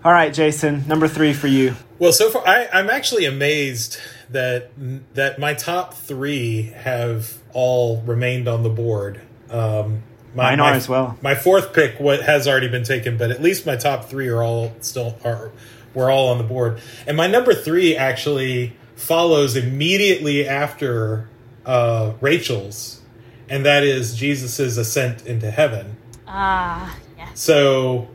[0.04, 1.74] All right, Jason, number three for you.
[1.98, 3.98] Well, so far I, I'm actually amazed
[4.30, 4.70] that
[5.14, 9.20] that my top three have all remained on the board.
[9.50, 10.02] Um,
[10.34, 11.18] my, Mine my- as well.
[11.22, 14.42] My fourth pick what has already been taken, but at least my top three are
[14.42, 15.50] all still are
[15.94, 16.80] we're all on the board.
[17.06, 21.28] And my number three actually follows immediately after
[21.64, 23.00] uh, Rachel's,
[23.48, 25.96] and that is Jesus' ascent into heaven.
[26.26, 27.40] Ah, yes.
[27.40, 28.08] So,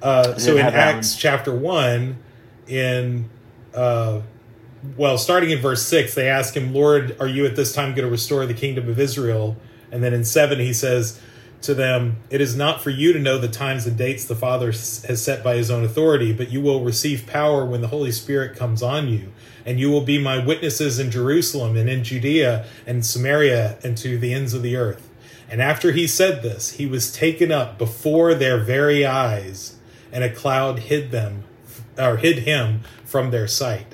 [0.00, 1.20] uh, so in Acts one.
[1.20, 2.18] chapter one,
[2.66, 3.28] in
[3.74, 4.20] uh,
[4.96, 8.04] well, starting in verse six, they ask him, "Lord, are you at this time going
[8.04, 9.56] to restore the kingdom of Israel?"
[9.90, 11.20] And then in seven, he says
[11.62, 14.72] to them, "It is not for you to know the times and dates the Father
[14.72, 18.56] has set by His own authority, but you will receive power when the Holy Spirit
[18.56, 19.28] comes on you."
[19.64, 24.18] And you will be my witnesses in Jerusalem and in Judea and Samaria and to
[24.18, 25.08] the ends of the earth.
[25.48, 29.76] And after he said this, he was taken up before their very eyes,
[30.10, 31.44] and a cloud hid them,
[31.98, 33.86] or hid him from their sight.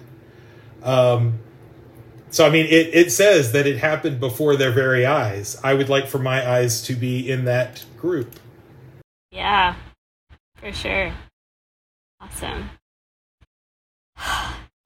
[0.83, 1.41] Um,
[2.31, 5.59] so I mean, it, it says that it happened before their very eyes.
[5.65, 8.37] I would like for my eyes to be in that group.
[9.33, 9.75] Yeah,
[10.57, 11.13] for sure.
[12.21, 12.71] Awesome.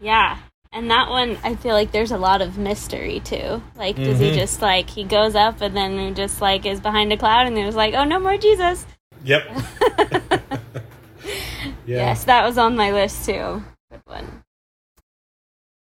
[0.01, 0.39] yeah.
[0.75, 3.63] And that one, I feel like there's a lot of mystery too.
[3.77, 4.35] Like, does he Mhm.
[4.35, 7.55] just like he goes up and then he just like is behind a cloud and
[7.55, 8.87] there's like, oh, no more Jesus.
[9.25, 9.43] Yep.
[11.87, 11.97] yeah.
[11.99, 13.63] Yes, that was on my list too.
[13.91, 14.43] Good one.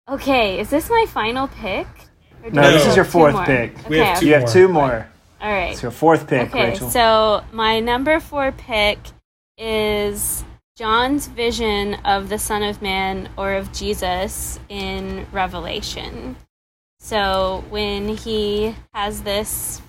[0.10, 1.88] Okay, is this my final pick?
[2.44, 3.46] Or do No, I this have is your two fourth more?
[3.46, 3.90] pick.
[3.90, 4.52] We have two You have more.
[4.54, 5.08] two more.
[5.42, 5.72] All right.
[5.72, 6.90] It's your fourth pick, Okay, Rachel.
[6.90, 9.00] so my number four pick
[9.58, 10.44] is
[10.78, 16.36] John's vision of the Son of Man or of Jesus in Revelation.
[17.00, 19.82] So when he has this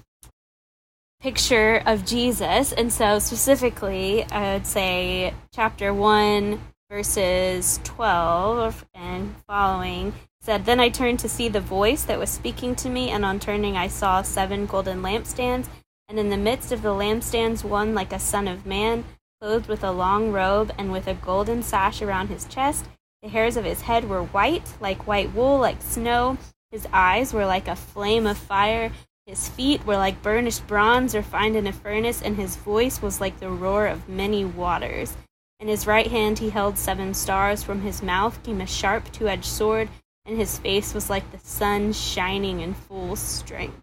[1.23, 10.15] picture of Jesus, and so specifically, I would say chapter 1, verses 12 and following
[10.41, 13.39] said, Then I turned to see the voice that was speaking to me, and on
[13.39, 15.69] turning, I saw seven golden lampstands,
[16.09, 19.05] and in the midst of the lampstands, one like a son of man,
[19.41, 22.87] clothed with a long robe and with a golden sash around his chest.
[23.23, 26.37] The hairs of his head were white, like white wool, like snow.
[26.73, 28.91] His eyes were like a flame of fire.
[29.27, 33.39] His feet were like burnished bronze refined in a furnace, and his voice was like
[33.39, 35.17] the roar of many waters.
[35.61, 37.63] In his right hand he held seven stars.
[37.63, 39.89] From his mouth came a sharp two edged sword,
[40.27, 43.81] and his face was like the sun shining in full strength.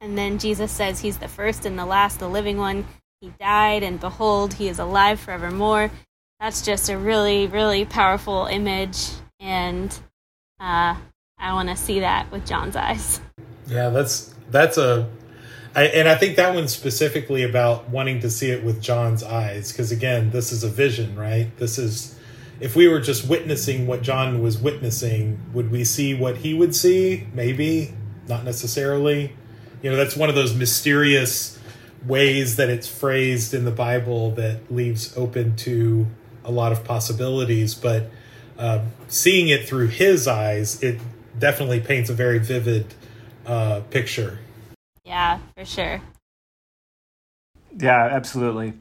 [0.00, 2.86] And then Jesus says he's the first and the last, the living one.
[3.20, 5.90] He died, and behold, he is alive forevermore.
[6.40, 9.08] That's just a really, really powerful image,
[9.38, 9.92] and
[10.58, 10.96] uh,
[11.38, 13.20] I want to see that with John's eyes.
[13.70, 15.08] Yeah, that's that's a,
[15.74, 19.70] I, and I think that one's specifically about wanting to see it with John's eyes
[19.70, 21.56] because again, this is a vision, right?
[21.56, 22.18] This is,
[22.58, 26.74] if we were just witnessing what John was witnessing, would we see what he would
[26.74, 27.28] see?
[27.32, 27.94] Maybe,
[28.28, 29.36] not necessarily.
[29.82, 31.58] You know, that's one of those mysterious
[32.04, 36.06] ways that it's phrased in the Bible that leaves open to
[36.44, 37.74] a lot of possibilities.
[37.74, 38.10] But
[38.58, 41.00] uh, seeing it through his eyes, it
[41.38, 42.94] definitely paints a very vivid
[43.46, 44.38] uh, picture.
[45.04, 46.00] Yeah, for sure.
[47.76, 48.74] Yeah, absolutely.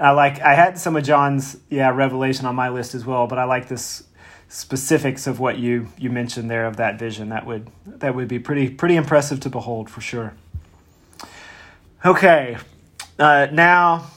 [0.00, 0.40] I like.
[0.40, 3.68] I had some of John's yeah revelation on my list as well, but I like
[3.68, 4.04] this
[4.48, 7.30] specifics of what you you mentioned there of that vision.
[7.30, 10.34] That would that would be pretty pretty impressive to behold for sure.
[12.04, 12.56] Okay,
[13.18, 14.10] uh, now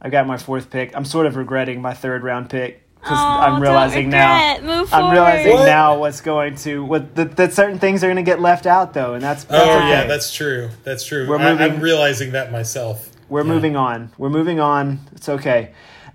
[0.00, 0.96] I've got my fourth pick.
[0.96, 4.58] I'm sort of regretting my third round pick because Oh, I'm realizing now.
[4.60, 5.66] Move I'm realizing What?
[5.66, 8.92] now what's going to what that, that certain things are going to get left out
[8.94, 9.88] though, and that's, that's oh okay.
[9.90, 10.70] yeah, that's true.
[10.82, 11.28] That's true.
[11.28, 13.10] We're I, moving- I'm realizing that myself.
[13.28, 13.52] We're Yeah.
[13.52, 14.10] moving on.
[14.18, 15.00] We're moving on.
[15.12, 15.72] It's okay.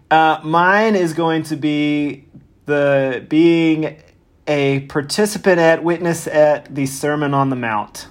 [0.10, 2.26] Uh, mine is going to be
[2.66, 3.98] the being
[4.48, 8.08] a participant at witness at the Sermon on the Mount.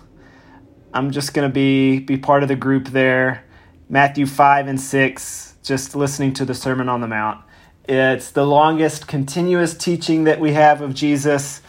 [0.94, 3.44] I'm just going to be be part of the group there.
[3.88, 7.40] Matthew 5 and 6 just listening to the Sermon on the Mount.
[7.88, 11.60] It's the longest continuous teaching that we have of Jesus.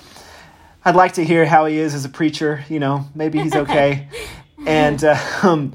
[0.84, 4.08] I'd like to hear how he is as a preacher, you know, maybe he's okay.
[4.66, 5.74] and uh, um,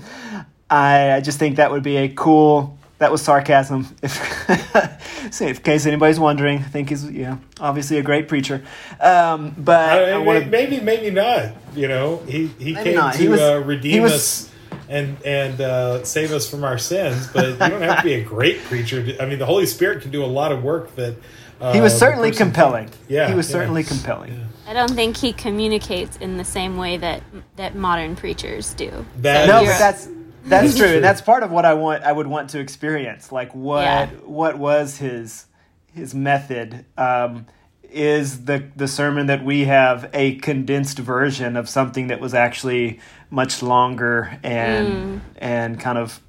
[0.71, 2.79] I, I just think that would be a cool.
[2.99, 3.87] That was sarcasm.
[4.03, 8.63] If, so in case anybody's wondering, I think he's yeah, obviously a great preacher.
[9.01, 11.53] Um, but I, I, want to maybe, maybe not.
[11.75, 13.15] You know, he he came not.
[13.15, 14.53] to He was- uh, he redeem was- us
[14.89, 17.27] and and uh, save us from our sins.
[17.33, 19.05] But you don't have to be a great preacher.
[19.05, 21.17] to- I mean, the Holy Spirit can do a lot of work that.
[21.61, 22.91] Uh, he was certainly person- compelling.
[23.09, 23.53] Yeah, he was yeah.
[23.55, 24.47] certainly compelling.
[24.67, 27.23] I don't think he communicates in the same way that
[27.57, 29.07] that modern preachers do.
[29.19, 30.09] That no, but that's
[30.45, 30.97] that's true, true.
[30.97, 32.05] and that's part of what I want.
[32.05, 34.07] I would want to experience, like what Yeah.
[34.25, 35.47] what was his
[35.95, 36.85] his method.
[36.99, 37.47] Um,
[37.89, 42.99] is the the sermon that we have a condensed version of something that was actually
[43.31, 46.21] much longer and and kind of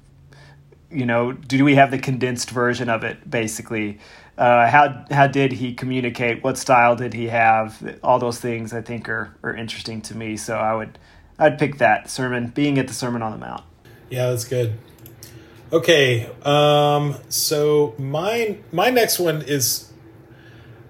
[0.90, 3.98] you know do we have the condensed version of it basically?
[4.36, 6.44] Uh, how how did he communicate?
[6.44, 7.98] What style did he have?
[8.02, 10.36] All those things i think are, are interesting to me.
[10.36, 10.98] So i would
[11.38, 13.64] i'd pick that sermon being at the sermon on the mount.
[14.10, 14.78] Yeah, that's good.
[15.70, 19.92] Okay, um, so mine my next one is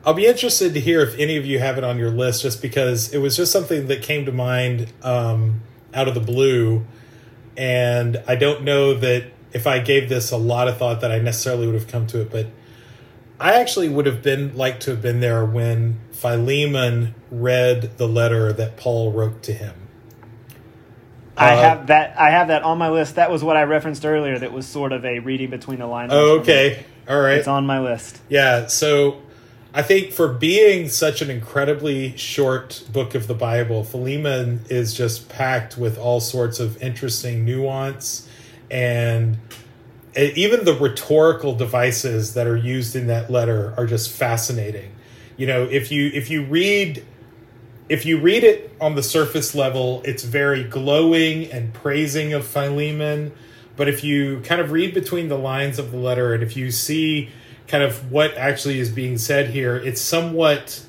[0.05, 2.62] I'll be interested to hear if any of you have it on your list just
[2.62, 5.62] because it was just something that came to mind um,
[5.94, 6.85] out of the blue
[7.57, 11.18] and I don't know that if I gave this a lot of thought that I
[11.18, 12.46] necessarily would have come to it, but
[13.40, 18.53] I actually would have been like to have been there when Philemon read the letter
[18.53, 19.74] that Paul wrote to him.
[21.37, 24.05] i Uh, have that i have that on my list that was what i referenced
[24.05, 26.85] earlier that was sort of a reading between the lines Oh, okay.
[27.09, 27.38] All right.
[27.38, 29.22] it's on my list Yeah, so
[29.74, 35.28] I think for being such an incredibly short book of the Bible, Philemon is just
[35.28, 38.26] packed with all sorts of interesting nuance
[38.70, 39.38] and
[40.16, 44.90] even the rhetorical devices that are used in that letter are just fascinating.
[45.37, 47.04] You know, if you if you read
[47.88, 53.33] if you read it on the surface level, it's very glowing and praising of Philemon.
[53.76, 56.70] But if you kind of read between the lines of the letter and if you
[56.70, 57.31] see
[57.68, 60.85] kind of what actually is being said here, it's somewhat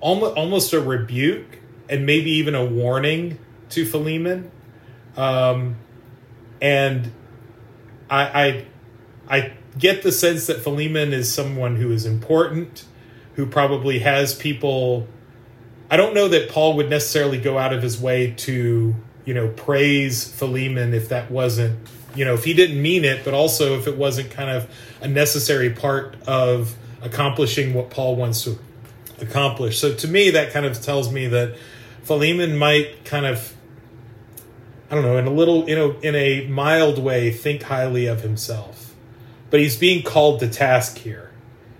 [0.00, 3.38] almost, almost a rebuke and maybe even a warning
[3.70, 4.50] to Philemon.
[5.16, 5.76] Um,
[6.60, 7.12] and
[8.08, 8.66] I, I,
[9.28, 12.84] I get the sense that Philemon is someone who is important,
[13.34, 15.06] who probably has people.
[15.90, 19.48] I don't know that Paul would necessarily go out of his way to, you know,
[19.48, 21.78] praise Philemon if that wasn't,
[22.14, 24.68] you know, if he didn't mean it, but also if it wasn't kind of
[25.00, 28.58] a necessary part of accomplishing what Paul wants to
[29.20, 29.78] accomplish.
[29.78, 31.56] So to me, that kind of tells me that
[32.02, 33.54] Philemon might kind of,
[34.90, 38.22] I don't know, in a little, you know, in a mild way, think highly of
[38.22, 38.94] himself.
[39.50, 41.30] But he's being called to task here.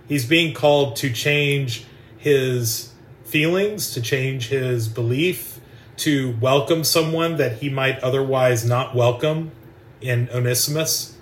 [0.07, 1.85] He's being called to change
[2.17, 2.91] his
[3.23, 5.59] feelings, to change his belief,
[5.97, 9.51] to welcome someone that he might otherwise not welcome
[10.01, 11.17] in Onesimus.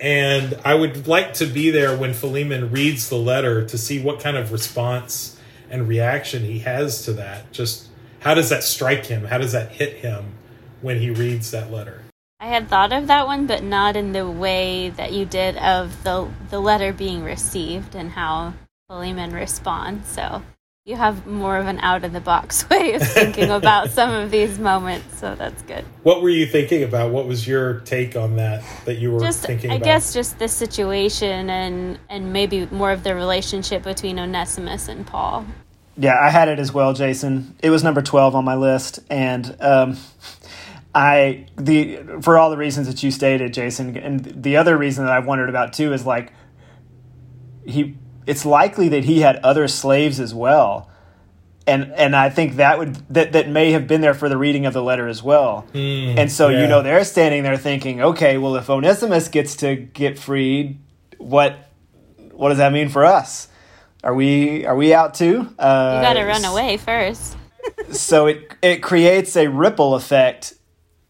[0.00, 4.20] And I would like to be there when Philemon reads the letter to see what
[4.20, 5.38] kind of response
[5.70, 7.52] and reaction he has to that.
[7.52, 7.88] Just
[8.20, 9.24] how does that strike him?
[9.24, 10.34] How does that hit him
[10.82, 12.02] when he reads that letter?
[12.40, 16.02] I had thought of that one, but not in the way that you did of
[16.04, 18.54] the the letter being received and how
[18.88, 20.08] Philemon responds.
[20.08, 20.42] So
[20.86, 24.30] you have more of an out of the box way of thinking about some of
[24.30, 25.18] these moments.
[25.18, 25.82] So that's good.
[26.02, 27.10] What were you thinking about?
[27.10, 29.84] What was your take on that that you were Just thinking I about?
[29.84, 35.46] guess just the situation and and maybe more of the relationship between Onesimus and Paul.
[35.96, 37.56] Yeah, I had it as well, Jason.
[37.62, 38.98] It was number 12 on my list.
[39.08, 39.96] And um,
[40.94, 45.14] I the for all the reasons that you stated, Jason, and the other reason that
[45.14, 46.30] I've wondered about too is like
[47.64, 47.96] he.
[48.26, 50.90] It's likely that he had other slaves as well,
[51.66, 54.66] and and I think that would that that may have been there for the reading
[54.66, 55.66] of the letter as well.
[55.74, 56.62] Mm, and so yeah.
[56.62, 60.78] you know they're standing there thinking, okay, well if Onesimus gets to get freed,
[61.18, 61.70] what
[62.32, 63.48] what does that mean for us?
[64.02, 65.48] Are we are we out too?
[65.58, 67.36] Uh, You got to run away first.
[67.90, 70.54] so it it creates a ripple effect,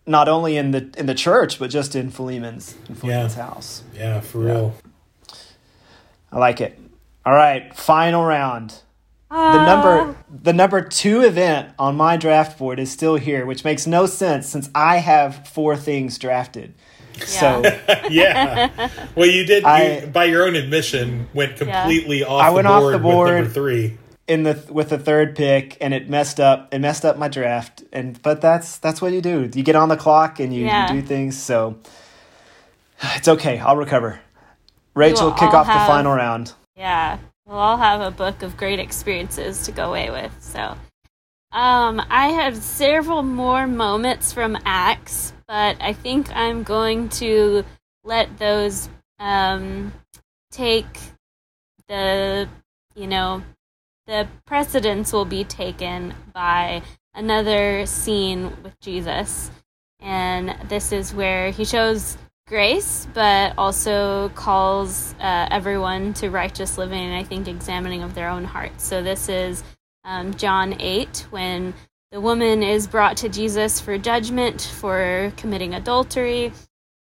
[0.07, 3.83] not only in the in the church but just in Philemon's in Philemon's house.
[3.96, 4.53] Yeah, for Yeah.
[4.53, 4.74] real.
[6.33, 6.79] I like it.
[7.27, 8.71] All right, final round.
[9.31, 9.65] The Ah.
[9.67, 14.07] number the number two event on my draft board is still here, which makes no
[14.07, 16.75] sense since I have four things drafted.
[17.25, 17.63] So
[18.11, 18.69] yeah.
[19.15, 22.67] Well, you did, I- you, by your own admission, went completely off, I the went
[22.67, 23.99] off board the with number three.
[24.29, 26.73] in the with the third pick, and it messed up.
[26.75, 29.49] It messed up my draft, and but that's that's what you do.
[29.53, 30.93] You get on the clock and you, Yeah.
[30.93, 31.41] you do things.
[31.41, 31.77] So
[33.17, 33.59] it's okay.
[33.59, 34.21] I'll recover.
[34.95, 36.53] Rachel, kick all off the final round.
[36.77, 40.33] Yeah, we'll all have a book of great experiences to go away with.
[40.41, 40.77] So,
[41.53, 47.65] um, I have several more moments from Acts, but I think I'm going to
[48.03, 48.89] let those
[49.21, 49.93] um,
[50.51, 50.99] take
[51.89, 52.49] the,
[52.95, 53.43] you know,
[54.07, 56.83] the precedence will be taken by
[57.15, 59.51] another scene with Jesus.
[60.01, 62.19] And this is where he shows
[62.55, 68.29] grace, but also calls uh, everyone to righteous living and I think examining of their
[68.29, 68.85] own hearts.
[68.85, 69.64] So this is
[70.05, 71.75] um, John 8 when
[72.12, 76.53] the woman is brought to Jesus for judgment for committing adultery.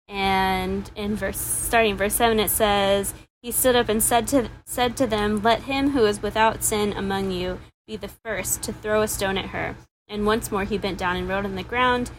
[0.08, 4.96] And in verse starting verse 7 it says, He stood up and said to said
[4.96, 9.02] to them, Let him who is without sin among you be the first to throw
[9.02, 9.76] a stone at her.
[10.08, 12.10] And once more he bent down and wrote on the ground.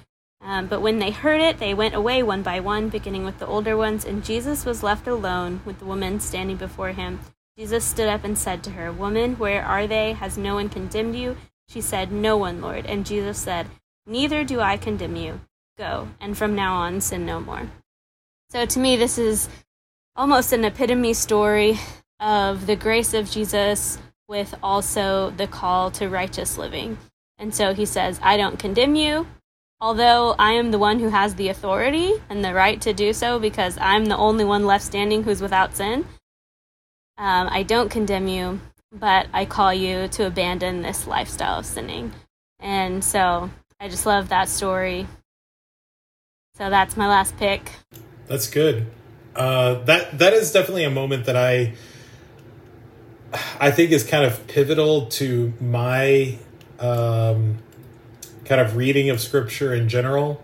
[0.44, 3.46] Um, but when they heard it, they went away one by one, beginning with the
[3.46, 7.20] older ones, and Jesus was left alone with the woman standing before him.
[7.56, 10.12] Jesus stood up and said to her, Woman, where are they?
[10.12, 11.36] Has no one condemned you?
[11.68, 12.86] She said, No one, Lord.
[12.86, 13.68] And Jesus said,
[14.06, 15.40] Neither do I condemn you.
[15.78, 17.70] Go, and from now on sin no more.
[18.50, 19.48] So to me, this is
[20.16, 21.78] almost an epitome story
[22.20, 26.98] of the grace of Jesus with also the call to righteous living.
[27.38, 29.26] And so he says, I don't condemn you,
[29.82, 33.40] although I am the one who has the authority and the right to do so
[33.40, 36.06] because I'm the only one left standing who's without sin.
[37.18, 38.60] Um, I don't condemn you,
[38.92, 42.12] but I call you to abandon this lifestyle of sinning.
[42.60, 45.08] And so I just love that story.
[46.54, 47.72] So that's my last pick.
[48.28, 48.86] That's good.
[49.34, 51.74] Uh, that that is definitely a moment that I
[53.58, 56.38] I think is kind of pivotal to my
[56.78, 57.58] um,
[58.44, 60.42] kind of reading of Scripture in general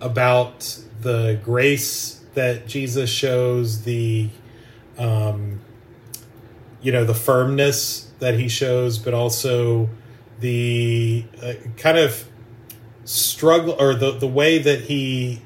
[0.00, 4.28] about the grace that Jesus shows, the
[4.96, 5.60] um,
[6.80, 9.88] you know the firmness that he shows, but also
[10.40, 12.28] the uh, kind of
[13.04, 15.42] struggle or the the way that he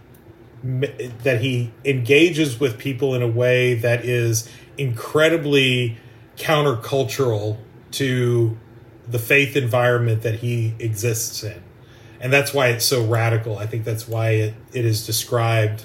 [0.62, 5.96] that he engages with people in a way that is incredibly
[6.36, 7.58] countercultural
[7.90, 8.56] to
[9.08, 11.62] the faith environment that he exists in
[12.22, 15.84] and that's why it's so radical i think that's why it, it is described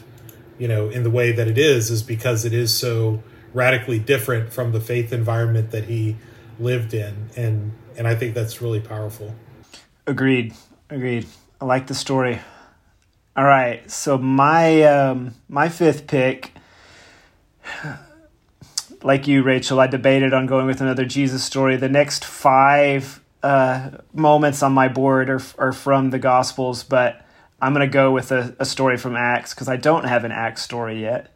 [0.58, 3.22] you know in the way that it is is because it is so
[3.54, 6.16] radically different from the faith environment that he
[6.60, 9.36] lived in and and i think that's really powerful
[10.08, 10.54] Agreed.
[10.90, 11.28] Agreed.
[11.60, 12.40] I like the story.
[13.36, 13.90] All right.
[13.92, 16.54] So my um, my fifth pick,
[19.04, 21.76] like you, Rachel, I debated on going with another Jesus story.
[21.76, 27.26] The next five uh, moments on my board are are from the Gospels, but
[27.62, 30.32] I'm going to go with a, a story from Acts because I don't have an
[30.32, 31.34] Acts story yet.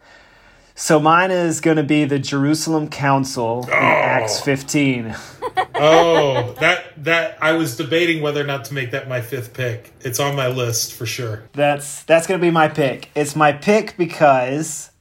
[0.76, 5.16] So mine is going to be the Jerusalem Council in Acts 15.
[5.76, 9.91] oh that that i was debating whether or not to make that my fifth pick
[10.02, 13.10] it's on my list for sure That's that's gonna be my pick.
[13.16, 14.91] It's my pick because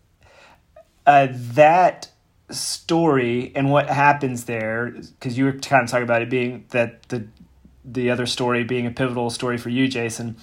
[1.07, 2.10] uh, that
[2.51, 7.03] story and what happens there, because you were kind of talking about it being that
[7.05, 7.27] the
[7.85, 10.37] the other story being a pivotal story for you, Jason.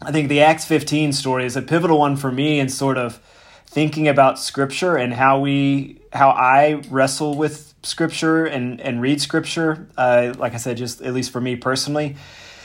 [0.00, 3.20] I think the Acts 15 story is a pivotal one for me in sort of
[3.66, 9.88] thinking about scripture and how we how I wrestle with scripture and and read scripture.
[9.96, 12.16] Uh, like I said, just at least for me personally,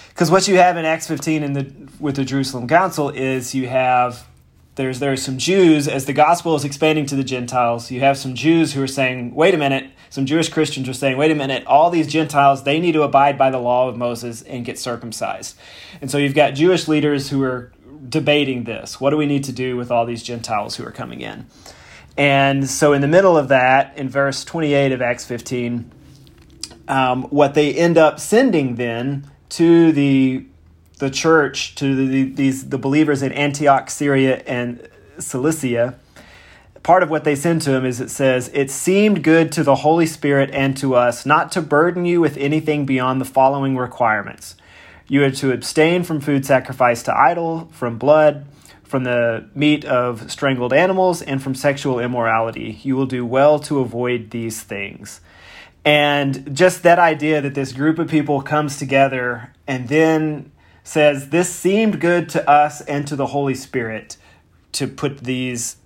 [0.10, 3.68] because what you have in Acts 15 in the with the Jerusalem Council is you
[3.68, 4.28] have
[4.76, 7.92] there's there are some Jews as the gospel is expanding to the Gentiles.
[7.92, 11.18] You have some Jews who are saying, "Wait a minute." Some Jewish Christians are saying,
[11.18, 11.64] "Wait a minute!
[11.66, 15.56] All these Gentiles they need to abide by the law of Moses and get circumcised."
[16.02, 17.72] And so you've got Jewish leaders who are
[18.08, 19.00] debating this.
[19.00, 21.46] What do we need to do with all these Gentiles who are coming in?
[22.18, 25.92] And so, in the middle of that, in verse 28 of Acts 15,
[26.88, 30.46] um, what they end up sending then to the
[31.00, 34.88] the church, to the, these the believers in Antioch, Syria, and
[35.20, 35.96] Cilicia,
[36.84, 39.76] part of what they send to him is it says, It seemed good to the
[39.76, 44.56] Holy Spirit and to us not to burden you with anything beyond the following requirements.
[45.08, 48.46] You are to abstain from food sacrificed to idol, from blood,
[48.84, 52.80] from the meat of strangled animals, and from sexual immorality.
[52.84, 55.22] You will do well to avoid these things.
[55.86, 60.52] And just that idea that this group of people comes together and then
[60.84, 64.18] says, This seemed good to us and to the Holy Spirit
[64.74, 65.78] to put these,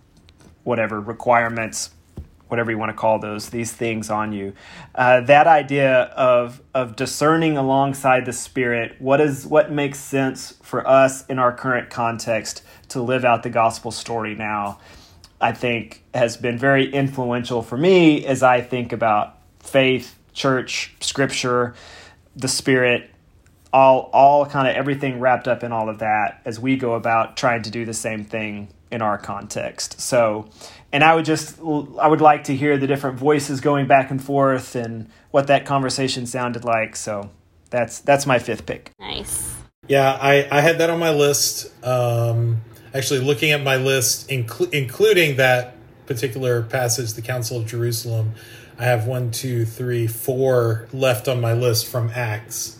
[0.63, 1.91] whatever, requirements,
[2.47, 4.53] whatever you want to call those, these things on you.
[4.95, 10.87] Uh, that idea of, of discerning alongside the Spirit what is what makes sense for
[10.87, 14.79] us in our current context to live out the gospel story now,
[15.39, 21.75] I think has been very influential for me as I think about faith, church, scripture,
[22.35, 23.11] the Spirit,
[23.73, 27.37] all all kind of everything wrapped up in all of that as we go about
[27.37, 29.99] trying to do the same thing in our context.
[29.99, 30.49] So,
[30.91, 34.23] and I would just I would like to hear the different voices going back and
[34.23, 36.95] forth and what that conversation sounded like.
[36.95, 37.29] So,
[37.69, 38.91] that's that's my fifth pick.
[38.99, 39.55] Nice.
[39.87, 41.71] Yeah, I I had that on my list.
[41.85, 42.61] Um
[42.93, 48.31] actually looking at my list inclu- including that particular passage the Council of Jerusalem,
[48.79, 52.76] I have one, two, three, four left on my list from Acts.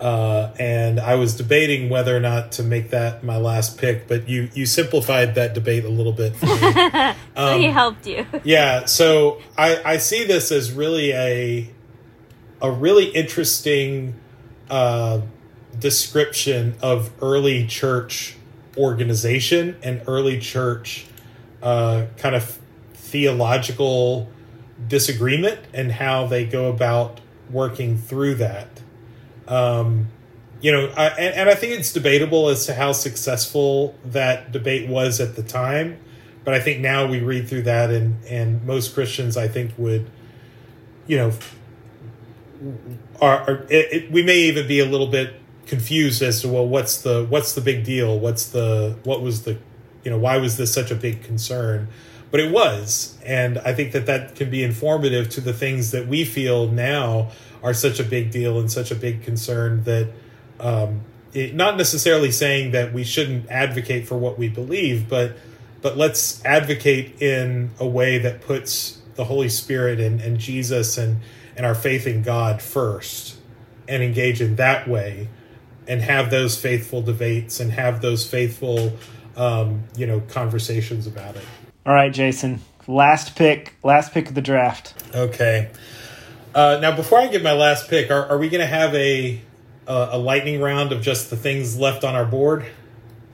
[0.00, 4.28] Uh, and I was debating whether or not to make that my last pick, but
[4.28, 8.26] you you simplified that debate a little bit for so Um, he helped you.
[8.44, 11.70] yeah, so I, I see this as really a
[12.60, 14.14] a really interesting
[14.68, 15.20] uh,
[15.78, 18.36] description of early church
[18.76, 21.06] organization and early church
[21.62, 22.58] uh, kind of
[22.94, 24.28] theological
[24.88, 27.20] disagreement and how they go about
[27.50, 28.75] working through that.
[29.48, 30.08] Um,
[30.60, 34.88] you know, I, and, and I think it's debatable as to how successful that debate
[34.88, 35.98] was at the time.
[36.44, 40.08] But I think now we read through that, and and most Christians, I think, would,
[41.06, 41.32] you know,
[43.20, 45.34] are, are it, it, we may even be a little bit
[45.66, 48.18] confused as to well, what's the what's the big deal?
[48.18, 49.58] What's the what was the,
[50.04, 51.88] you know, why was this such a big concern?
[52.30, 56.06] But it was, and I think that that can be informative to the things that
[56.06, 57.30] we feel now
[57.66, 60.10] are such a big deal and such a big concern that.
[60.58, 61.02] Um,
[61.34, 65.36] it, not necessarily saying that we shouldn't advocate for what we believe, but
[65.82, 71.20] but let's advocate in a way that puts the Holy Spirit and, and Jesus and,
[71.56, 73.36] and our faith in God first
[73.88, 75.28] and engage in that way
[75.86, 78.94] and have those faithful debates and have those faithful
[79.36, 81.44] um, you know conversations about it.
[81.84, 82.60] All right, Jason.
[82.88, 84.94] Last pick, last pick of the draft.
[85.14, 85.70] Okay.
[86.56, 89.42] Uh, now, before I give my last pick, are, are we going to have a,
[89.86, 92.64] a a lightning round of just the things left on our board?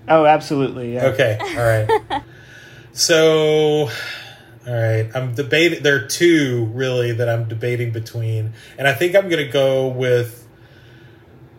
[0.09, 0.95] Oh, absolutely.
[0.95, 1.07] Yeah.
[1.07, 1.39] Okay.
[1.41, 2.23] All right.
[2.93, 3.89] so,
[4.66, 5.09] all right.
[5.14, 5.85] I'm debating.
[5.85, 9.87] There are two really that I'm debating between, and I think I'm going to go
[9.87, 10.49] with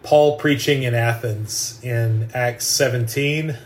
[0.03, 3.57] Paul preaching in Athens in Acts 17,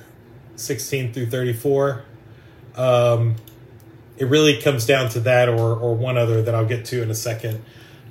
[0.56, 2.04] 16 through 34.
[2.76, 3.38] Um,
[4.18, 7.10] it really comes down to that, or or one other that I'll get to in
[7.10, 7.64] a second.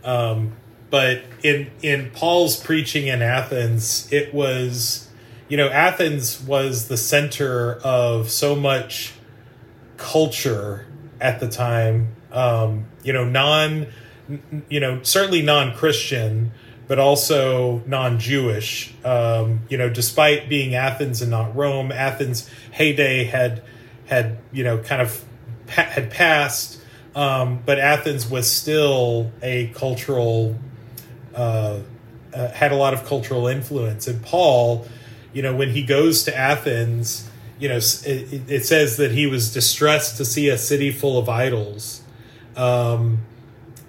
[0.07, 0.53] Um,
[0.89, 5.09] but in in Paul's preaching in Athens, it was,
[5.49, 9.13] you know, Athens was the center of so much
[9.97, 10.87] culture
[11.21, 12.15] at the time.
[12.31, 13.89] Um, you know, non,
[14.69, 16.53] you know, certainly non-Christian,
[16.87, 18.95] but also non-Jewish.
[19.05, 23.63] Um, you know, despite being Athens and not Rome, Athens' heyday had
[24.07, 25.25] had you know kind of
[25.67, 26.81] pa- had passed,
[27.17, 30.55] um, but Athens was still a cultural
[31.35, 31.81] uh,
[32.33, 34.07] uh, had a lot of cultural influence.
[34.07, 34.87] And Paul,
[35.33, 39.53] you know, when he goes to Athens, you know, it, it says that he was
[39.55, 42.03] distressed to see a city full of idols.
[42.55, 43.25] Um,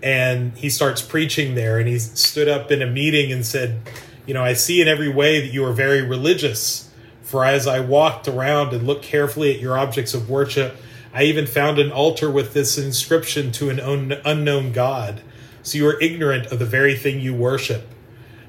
[0.01, 3.81] and he starts preaching there, and he stood up in a meeting and said,
[4.25, 6.89] You know, I see in every way that you are very religious.
[7.23, 10.77] For as I walked around and looked carefully at your objects of worship,
[11.13, 15.21] I even found an altar with this inscription to an un- unknown God.
[15.63, 17.87] So you are ignorant of the very thing you worship.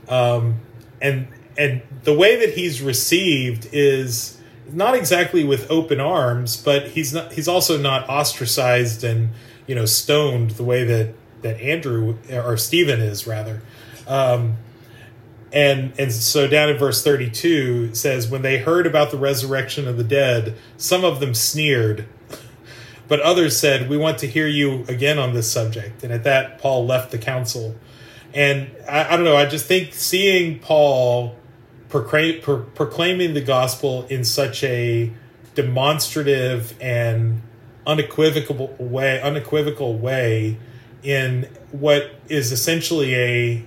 [0.08, 0.60] Um,
[1.00, 4.40] and and the way that he's received is
[4.72, 9.30] not exactly with open arms, but he's not he's also not ostracized and
[9.66, 13.62] you know stoned the way that that Andrew or Stephen is rather.
[14.06, 14.56] Um,
[15.52, 19.88] and and so down in verse 32 it says when they heard about the resurrection
[19.88, 22.06] of the dead some of them sneered
[23.08, 26.58] but others said we want to hear you again on this subject and at that
[26.58, 27.74] paul left the council
[28.34, 31.34] and i, I don't know i just think seeing paul
[31.88, 32.32] pro,
[32.74, 35.12] proclaiming the gospel in such a
[35.54, 37.42] demonstrative and
[37.86, 40.58] unequivocal way unequivocal way
[41.02, 43.66] in what is essentially a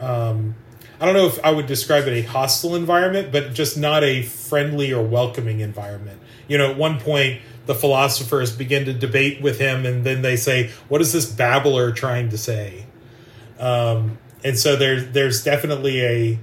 [0.00, 0.54] um,
[1.00, 4.22] I don't know if I would describe it a hostile environment, but just not a
[4.22, 6.20] friendly or welcoming environment.
[6.48, 10.36] You know, at one point, the philosophers begin to debate with him, and then they
[10.36, 12.86] say, "What is this babbler trying to say?"
[13.60, 16.38] Um, and so there's there's definitely a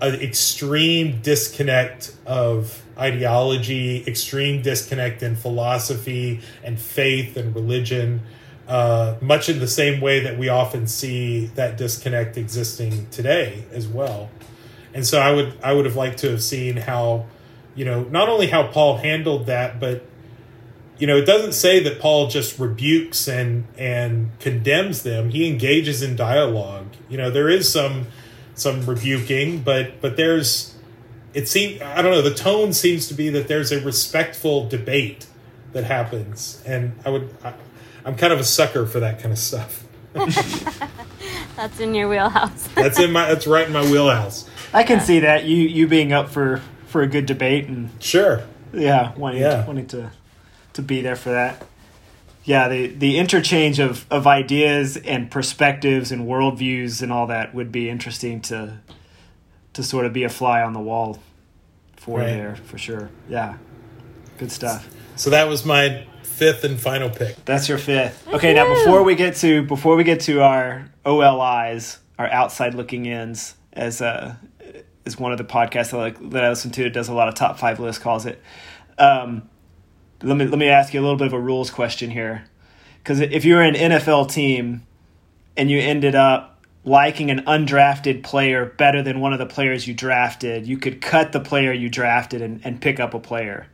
[0.00, 8.20] an extreme disconnect of ideology, extreme disconnect in philosophy and faith and religion
[8.68, 13.88] uh, much in the same way that we often see that disconnect existing today as
[13.88, 14.30] well.
[14.94, 17.26] And so I would I would have liked to have seen how,
[17.74, 20.04] you know, not only how Paul handled that, but
[21.02, 25.30] you know, it doesn't say that Paul just rebukes and and condemns them.
[25.30, 26.94] He engages in dialogue.
[27.08, 28.06] You know, there is some
[28.54, 30.76] some rebuking, but but there's
[31.34, 35.26] it seems I don't know, the tone seems to be that there's a respectful debate
[35.72, 36.62] that happens.
[36.64, 37.54] And I would I,
[38.04, 39.84] I'm kind of a sucker for that kind of stuff.
[41.56, 42.68] that's in your wheelhouse.
[42.76, 43.26] that's in my.
[43.26, 44.48] That's right in my wheelhouse.
[44.72, 45.04] I can yeah.
[45.04, 48.44] see that you you being up for for a good debate and sure.
[48.72, 49.66] Yeah, wanting yeah.
[49.66, 50.12] wanting to
[50.74, 51.66] to be there for that.
[52.44, 57.70] Yeah, the the interchange of of ideas and perspectives and worldviews and all that would
[57.70, 58.80] be interesting to
[59.74, 61.20] to sort of be a fly on the wall
[61.96, 62.26] for right.
[62.26, 63.10] there for sure.
[63.28, 63.58] Yeah,
[64.38, 64.88] good stuff.
[65.14, 67.44] So that was my fifth and final pick.
[67.44, 68.26] That's your fifth.
[68.28, 73.06] Okay, now before we get to before we get to our OLIs, our outside looking
[73.06, 74.34] ins, as uh
[75.04, 76.84] is one of the podcasts that I, like, that I listen to.
[76.84, 78.40] It does a lot of top five lists, calls it.
[78.98, 79.48] Um,
[80.22, 82.44] let me let me ask you a little bit of a rules question here,
[82.98, 84.86] because if you're an NFL team
[85.56, 89.94] and you ended up liking an undrafted player better than one of the players you
[89.94, 93.68] drafted, you could cut the player you drafted and, and pick up a player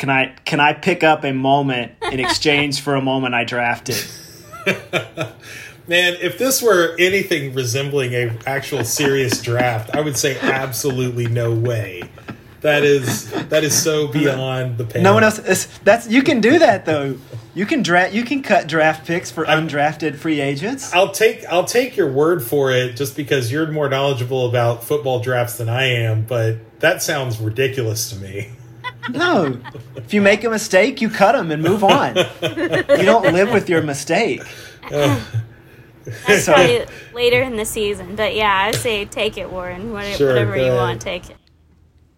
[0.00, 4.02] can I can I pick up a moment in exchange for a moment I drafted?
[5.86, 11.52] Man, if this were anything resembling a actual serious draft, I would say absolutely no
[11.54, 12.02] way.
[12.60, 15.02] That is that is so beyond the pale.
[15.02, 15.38] No one else.
[15.38, 17.16] Is, that's you can do that though.
[17.54, 18.12] You can draft.
[18.12, 20.92] You can cut draft picks for undrafted free agents.
[20.92, 25.20] I'll take I'll take your word for it, just because you're more knowledgeable about football
[25.20, 26.24] drafts than I am.
[26.24, 28.50] But that sounds ridiculous to me.
[29.08, 29.58] No.
[29.96, 32.16] If you make a mistake, you cut them and move on.
[32.16, 34.42] you don't live with your mistake.
[34.90, 38.14] That's so, later in the season.
[38.14, 39.92] But yeah, I say take it, Warren.
[39.92, 41.36] Whatever, sure, whatever you want, take it.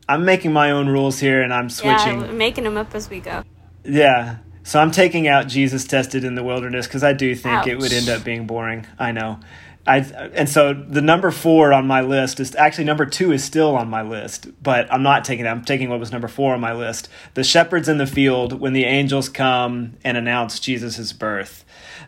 [0.09, 2.21] I'm making my own rules here and I'm switching.
[2.21, 3.45] Yeah, making them up as we go.
[3.85, 4.39] Yeah.
[4.65, 7.67] So I'm taking out Jesus tested in the wilderness because I do think Ouch.
[7.67, 8.87] it would end up being boring.
[8.99, 9.41] I know.
[9.85, 9.97] I
[10.35, 13.89] and so the number four on my list is actually number two is still on
[13.91, 15.51] my list, but I'm not taking that.
[15.51, 17.09] I'm taking what was number four on my list.
[17.35, 21.65] The shepherds in the field when the angels come and announce Jesus' birth.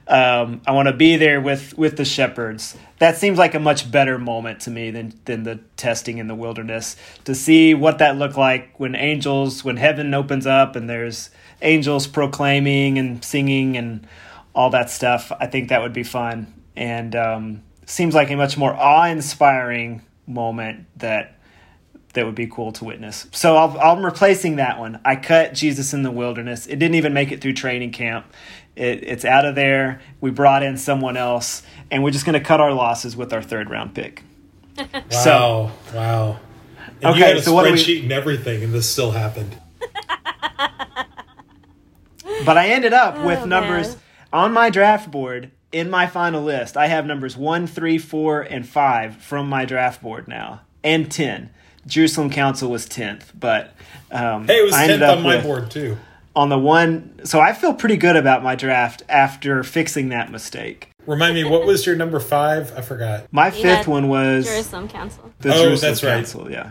[0.07, 2.77] Um, I want to be there with with the shepherds.
[2.99, 6.35] That seems like a much better moment to me than than the testing in the
[6.35, 6.97] wilderness.
[7.25, 11.31] To see what that looked like when angels, when heaven opens up and there's
[11.63, 14.07] angels proclaiming and singing and
[14.55, 15.33] all that stuff.
[15.41, 20.87] I think that would be fun and um, seems like a much more awe-inspiring moment
[20.97, 21.39] that
[22.15, 23.27] that would be cool to witness.
[23.33, 25.01] So i am replacing that one.
[25.05, 26.67] I cut Jesus in the wilderness.
[26.67, 28.27] It didn't even make it through training camp.
[28.77, 30.01] It, it's out of there.
[30.21, 33.43] We brought in someone else, and we're just going to cut our losses with our
[33.43, 34.23] third round pick.
[34.77, 35.03] wow!
[35.11, 36.39] So, wow!
[37.01, 38.03] And okay, you had a so spreadsheet we...
[38.03, 39.57] and everything, and this still happened.
[42.45, 44.03] but I ended up with oh, numbers man.
[44.33, 48.67] on my draft board in my final list, I have numbers one, three, four, and
[48.67, 51.51] five from my draft board now, and ten.
[51.87, 53.75] Jerusalem Council was tenth, but
[54.11, 55.99] um, hey, it was tenth on my board too.
[56.37, 60.91] On the one, so I feel pretty good about my draft after fixing that mistake.
[61.07, 62.77] Remind me, what was your number five?
[62.77, 63.33] I forgot.
[63.33, 65.33] My you fifth one was Jerusalem Council.
[65.41, 66.53] The oh, Jerusalem that's Council, right.
[66.53, 66.71] Yeah.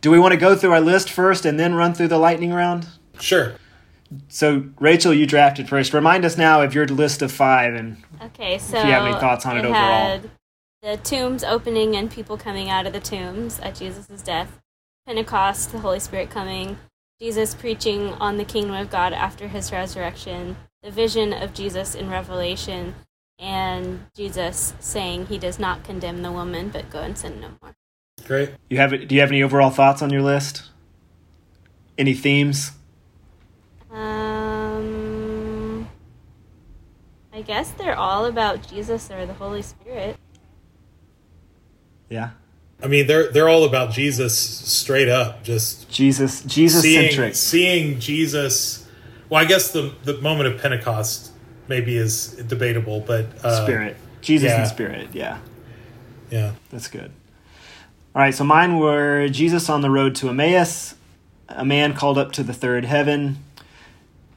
[0.00, 2.52] Do we want to go through our list first and then run through the lightning
[2.52, 2.86] round?
[3.20, 3.54] Sure.
[4.28, 5.92] So Rachel, you drafted first.
[5.92, 9.18] Remind us now of your list of five, and okay, so if you have any
[9.18, 10.20] thoughts on it, it overall.
[10.82, 14.60] the tombs opening and people coming out of the tombs at Jesus' death,
[15.06, 16.78] Pentecost, the Holy Spirit coming,
[17.20, 22.10] Jesus preaching on the kingdom of God after his resurrection, the vision of Jesus in
[22.10, 22.94] Revelation,
[23.38, 27.74] and Jesus saying he does not condemn the woman, but go and sin no more.
[28.26, 28.50] Great.
[28.68, 30.70] You have do you have any overall thoughts on your list?
[31.96, 32.72] Any themes?
[33.92, 35.88] Um,
[37.32, 40.16] I guess they're all about Jesus or the Holy Spirit.
[42.08, 42.30] Yeah.
[42.82, 45.42] I mean, they're they're all about Jesus straight up.
[45.42, 47.34] Just Jesus Jesus seeing centric.
[47.34, 48.86] seeing Jesus.
[49.28, 51.32] Well, I guess the the moment of Pentecost
[51.68, 53.96] maybe is debatable, but uh, Spirit.
[54.20, 54.60] Jesus yeah.
[54.60, 55.08] and spirit.
[55.12, 55.38] Yeah.
[56.30, 56.52] Yeah.
[56.70, 57.12] That's good.
[58.14, 60.94] All right, so mine were Jesus on the road to Emmaus,
[61.48, 63.38] a man called up to the third heaven,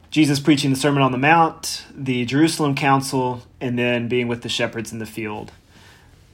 [0.09, 4.49] Jesus preaching the Sermon on the Mount, the Jerusalem Council, and then being with the
[4.49, 5.51] shepherds in the field.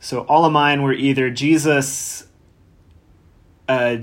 [0.04, 2.28] So all of mine were either Jesus,
[3.70, 3.99] uh,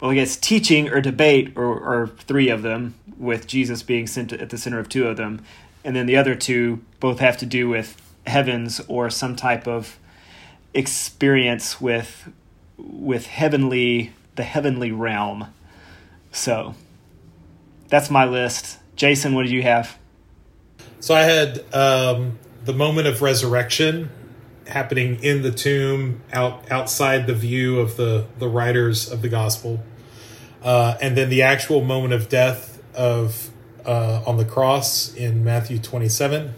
[0.00, 4.32] well, I guess teaching or debate, or, or three of them, with Jesus being sent
[4.32, 5.44] at the center of two of them.
[5.84, 9.98] And then the other two both have to do with heavens or some type of
[10.72, 12.32] experience with
[12.78, 15.46] with heavenly the heavenly realm.
[16.32, 16.74] So
[17.88, 18.78] that's my list.
[18.96, 19.98] Jason, what do you have?
[21.00, 24.08] So I had um, the moment of resurrection
[24.66, 29.82] happening in the tomb, out outside the view of the the writers of the gospel,
[30.62, 33.50] uh, and then the actual moment of death of
[33.84, 36.54] uh, on the cross in Matthew twenty seven.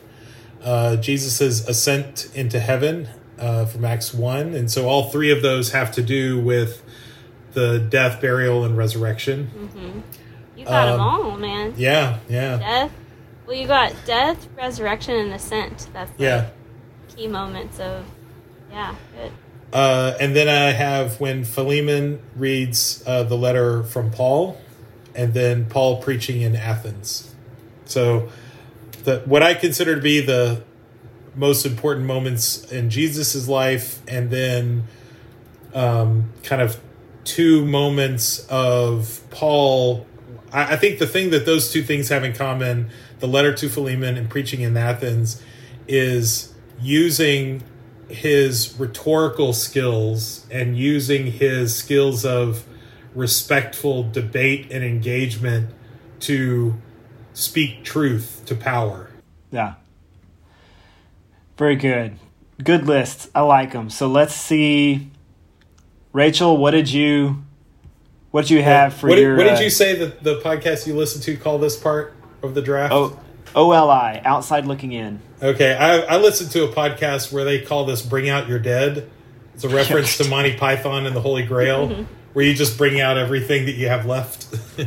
[0.63, 5.73] Uh, Jesus' ascent into heaven uh, from Acts one, and so all three of those
[5.73, 6.83] have to do with
[7.53, 10.05] the death, burial, and resurrection.
[10.57, 11.75] You got them Um, all, man.
[11.77, 12.93] Yeah, yeah, Death.
[13.47, 15.89] Well, you got death, resurrection, and ascent.
[15.93, 16.51] That's yeah.
[17.17, 18.05] Key moments of.
[18.71, 19.33] Yeah, good.
[19.73, 24.61] Uh, and then I have when Philemon reads uh, the letter from Paul,
[25.15, 27.35] and then Paul preaching in Athens.
[27.87, 28.29] So,
[29.05, 30.63] the what I consider to be the
[31.35, 34.85] most important moments in Jesus's life, and then
[35.75, 36.81] um, kind of
[37.25, 40.07] two moments of Paul.
[40.53, 43.69] I, I think the thing that those two things have in common, the letter to
[43.69, 45.43] Philemon and preaching in Athens,
[45.89, 47.63] is using
[48.09, 52.65] his rhetorical skills and using his skills of
[53.15, 55.71] respectful debate and engagement
[56.21, 56.75] to
[57.33, 59.11] speak truth to power.
[59.51, 59.75] Yeah.
[61.57, 62.19] Very good.
[62.63, 63.29] Good lists.
[63.35, 63.91] I like them.
[63.91, 65.11] So let's see.
[66.13, 67.43] Rachel, what did you
[68.31, 70.41] what did you have for what, did- your what did uh, you say that the
[70.41, 72.93] podcast you listened to call this part of the draft?
[72.93, 73.19] Oh,
[73.57, 75.21] OLI, outside looking in.
[75.43, 79.11] Okay, I, I listened to a podcast where they call this "Bring Out Your Dead."
[79.55, 83.17] It's a reference to Monty Python and the Holy Grail, where you just bring out
[83.17, 84.55] everything that you have left.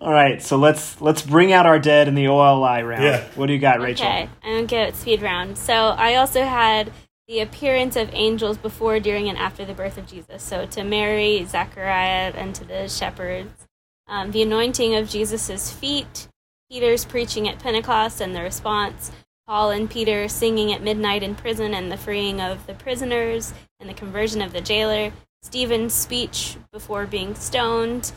[0.00, 3.04] All right, so let's let's bring out our dead in the OLI round.
[3.04, 3.24] Yeah.
[3.36, 4.06] What do you got, Rachel?
[4.06, 5.56] Okay, I'm gonna give speed round.
[5.56, 6.92] So I also had
[7.28, 10.42] the appearance of angels before, during, and after the birth of Jesus.
[10.42, 13.66] So to Mary, Zechariah, and to the shepherds.
[14.06, 16.28] Um, the anointing of Jesus' feet,
[16.70, 19.12] Peter's preaching at Pentecost and the response,
[19.46, 23.88] Paul and Peter singing at midnight in prison and the freeing of the prisoners and
[23.88, 25.12] the conversion of the jailer,
[25.42, 28.12] Stephen's speech before being stoned,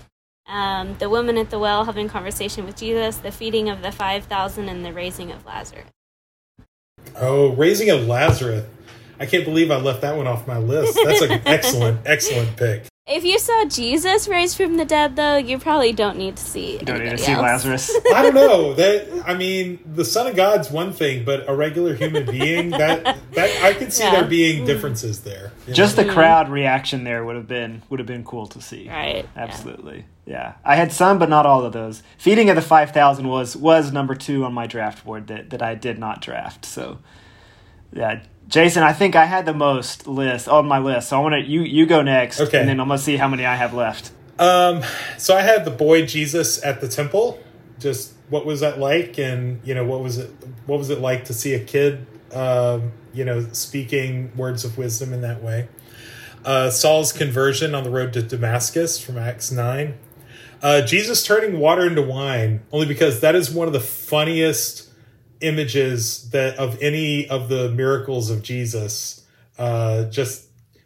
[0.48, 4.70] um, the woman at the well having conversation with Jesus, the feeding of the 5,000,
[4.70, 5.89] and the raising of Lazarus.
[7.18, 8.66] oh, raising of Lazarus!
[9.20, 10.98] I can't believe I left that one off my list.
[11.04, 12.86] That's an excellent, excellent pick.
[13.10, 16.74] If you saw Jesus raised from the dead, though, you probably don't need to see.
[16.74, 17.41] You don't need to see else.
[17.41, 17.97] Lazarus.
[18.14, 19.24] I don't know that.
[19.26, 23.64] I mean, the Son of God's one thing, but a regular human being that that
[23.64, 24.12] I could see Yeah.
[24.12, 24.66] there being mm.
[24.66, 25.53] differences there.
[25.72, 26.03] Just know?
[26.03, 28.89] the crowd reaction there would have been would have been cool to see.
[28.89, 29.26] Right.
[29.36, 29.41] yeah.
[29.41, 30.03] Absolutely.
[30.26, 30.55] Yeah.
[30.66, 32.03] I had some but not all of those.
[32.18, 35.76] Feeding of the 5000 was was number 2 on my draft board that that I
[35.76, 36.66] did not draft.
[36.66, 36.97] So
[37.93, 41.10] yeah, Jason, I think I had the most list on my list.
[41.10, 42.60] So I want to you you go next Okay.
[42.60, 44.12] and then I'm to see how many I have left.
[44.39, 44.84] Um,
[45.18, 47.39] so I had the boy Jesus at the temple.
[47.80, 50.30] Just what was that like, and you know what was it?
[50.66, 55.14] What was it like to see a kid, um, you know, speaking words of wisdom
[55.14, 55.68] in that way?
[56.45, 59.95] Uh, Saul's conversion on the road to Damascus from Acts nine.
[60.62, 64.87] Uh, Jesus turning water into wine, only because that is one of the funniest
[65.42, 69.26] images that of any of the miracles of Jesus.
[69.58, 70.46] Uh, just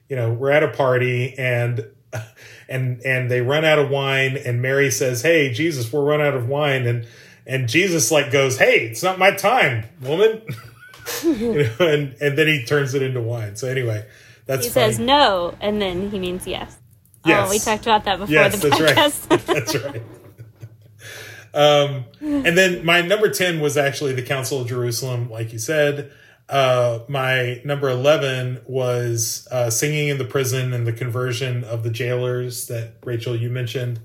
[0.09, 1.85] you know, we're at a party and
[2.69, 6.35] and and they run out of wine, and Mary says, "Hey, Jesus, we're run out
[6.35, 7.07] of wine," and
[7.45, 10.41] and Jesus like goes, "Hey, it's not my time, woman,"
[11.23, 13.55] you know, and and then he turns it into wine.
[13.55, 14.05] So anyway,
[14.45, 14.91] that's He funny.
[14.93, 16.77] says no, and then he means yes.
[17.25, 17.47] Yes.
[17.47, 18.81] Oh, we talked about that before Yes, the that's
[19.29, 19.45] right.
[19.45, 20.01] that's right.
[21.53, 26.11] Um, and then my number 10 was actually the Council of Jerusalem, like you said.
[26.49, 31.89] Uh, my number 11 was uh, singing in the prison and the conversion of the
[31.89, 34.01] jailers that Rachel, you mentioned.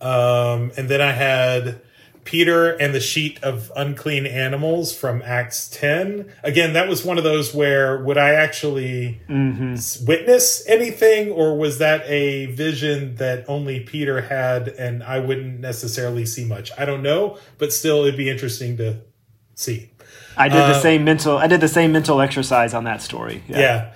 [0.00, 1.80] Um, and then I had
[2.24, 6.30] Peter and the sheet of unclean animals from Acts 10.
[6.42, 10.04] Again, that was one of those where would I actually mm-hmm.
[10.04, 16.26] witness anything, or was that a vision that only Peter had and I wouldn't necessarily
[16.26, 16.70] see much?
[16.78, 19.00] I don't know, but still, it'd be interesting to
[19.54, 19.90] see.
[20.36, 21.38] I did the uh, same mental.
[21.38, 23.42] I did the same mental exercise on that story.
[23.48, 23.58] Yeah.
[23.58, 23.92] yeah.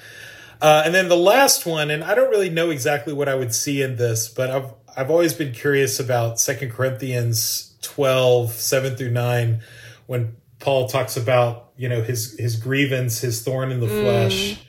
[0.60, 3.54] Uh, and then the last one, and I don't really know exactly what I would
[3.54, 9.10] see in this, but I've I've always been curious about Second Corinthians 12, 7 through
[9.10, 9.60] 9,
[10.06, 14.02] when Paul talks about, you know, his, his grievance, his thorn in the mm.
[14.02, 14.60] flesh.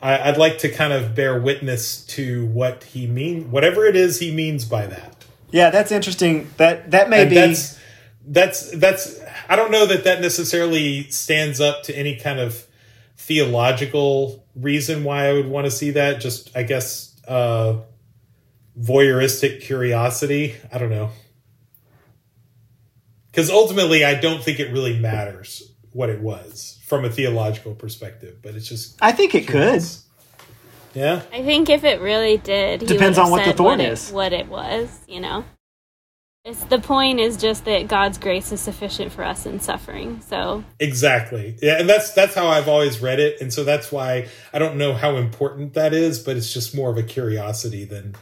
[0.00, 4.18] I, would like to kind of bear witness to what he mean, whatever it is
[4.18, 5.24] he means by that.
[5.50, 6.50] Yeah, that's interesting.
[6.58, 7.36] That, that may and be.
[7.36, 7.78] That's,
[8.26, 12.66] that's, that's, I don't know that that necessarily stands up to any kind of
[13.16, 16.20] theological reason why I would want to see that.
[16.20, 17.78] Just, I guess, uh,
[18.78, 20.54] voyeuristic curiosity.
[20.70, 21.10] I don't know
[23.34, 28.38] because ultimately I don't think it really matters what it was from a theological perspective,
[28.42, 30.04] but it's just I think it curious.
[30.92, 31.00] could.
[31.00, 31.22] Yeah.
[31.32, 34.10] I think if it really did, depends on what the thorn what is.
[34.10, 35.44] It, what it was, you know.
[36.44, 40.20] It's the point is just that God's grace is sufficient for us in suffering.
[40.28, 41.56] So Exactly.
[41.60, 43.40] Yeah, and that's that's how I've always read it.
[43.40, 46.90] And so that's why I don't know how important that is, but it's just more
[46.90, 48.14] of a curiosity than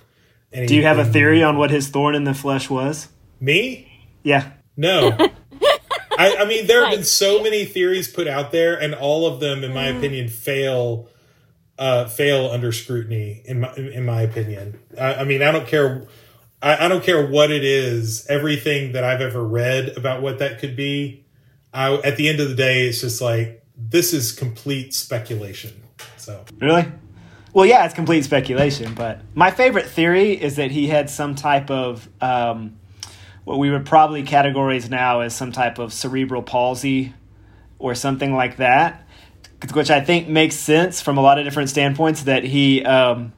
[0.53, 0.69] anything.
[0.69, 3.09] Do you have a theory on what his thorn in the flesh was?
[3.41, 4.09] Me?
[4.23, 4.53] Yeah.
[4.77, 5.17] No.
[6.19, 9.41] I, I, mean, there have been so many theories put out there, and all of
[9.41, 9.99] them, in my mm.
[9.99, 11.09] opinion, fail
[11.79, 13.43] uh, fail under scrutiny.
[13.45, 16.07] In my in my opinion, I, I mean, I don't care.
[16.61, 18.27] I, I, don't care what it is.
[18.29, 21.25] Everything that I've ever read about what that could be,
[21.73, 25.83] I, at the end of the day, it's just like this is complete speculation.
[26.17, 26.87] So really.
[27.53, 31.71] Well, yeah, it's complete speculation, but my favorite theory is that he had some type
[31.71, 32.79] of um,
[33.45, 37.15] what we would probably categorize now as some type of cerebral palsy
[37.79, 39.05] or something like that,
[39.73, 42.25] which I think makes sense from a lot of different standpoints.
[42.25, 43.33] That he, um,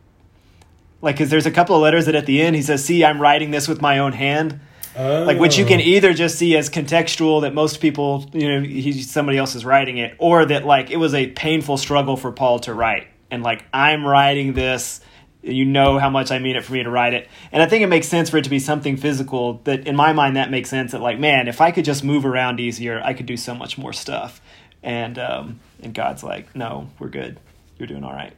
[1.01, 3.21] like, because there's a couple of letters that at the end he says, "See, I'm
[3.21, 4.61] writing this with my own hand."
[4.97, 5.25] Oh.
[5.25, 9.03] Like which you can either just see as contextual that most people, you know, he,
[9.03, 12.61] somebody else is writing it, or that like it was a painful struggle for Paul
[12.61, 15.01] to write, and like I'm writing this
[15.45, 17.29] you know how much I mean it for me to write it.
[17.53, 20.13] And I think it makes sense for it to be something physical that in my
[20.13, 23.13] mind that makes sense that like, man, if I could just move around easier, I
[23.13, 24.41] could do so much more stuff.
[24.83, 27.39] And um, and God's like, no, we're good.
[27.79, 28.33] You're doing all right.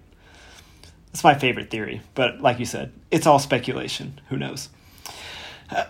[1.12, 2.02] It's my favorite theory.
[2.14, 4.20] But like you said, it's all speculation.
[4.28, 4.68] Who knows?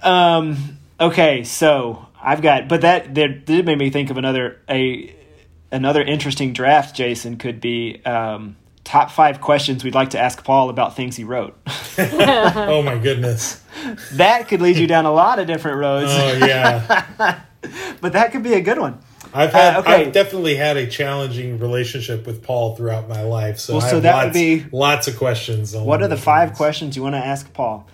[0.02, 5.14] Um, okay, so I've got, but that that did make me think of another a
[5.72, 6.94] another interesting draft.
[6.94, 8.56] Jason could be um,
[8.86, 11.58] top five questions we'd like to ask Paul about things he wrote.
[11.98, 13.60] oh my goodness.
[14.12, 16.10] That could lead you down a lot of different roads.
[16.12, 17.40] Oh yeah.
[18.00, 19.00] but that could be a good one.
[19.34, 20.06] I've had uh, okay.
[20.06, 23.58] I've definitely had a challenging relationship with Paul throughout my life.
[23.58, 25.74] So, well, so that lots, would be lots of questions.
[25.74, 26.56] what are the five things.
[26.56, 27.88] questions you want to ask Paul?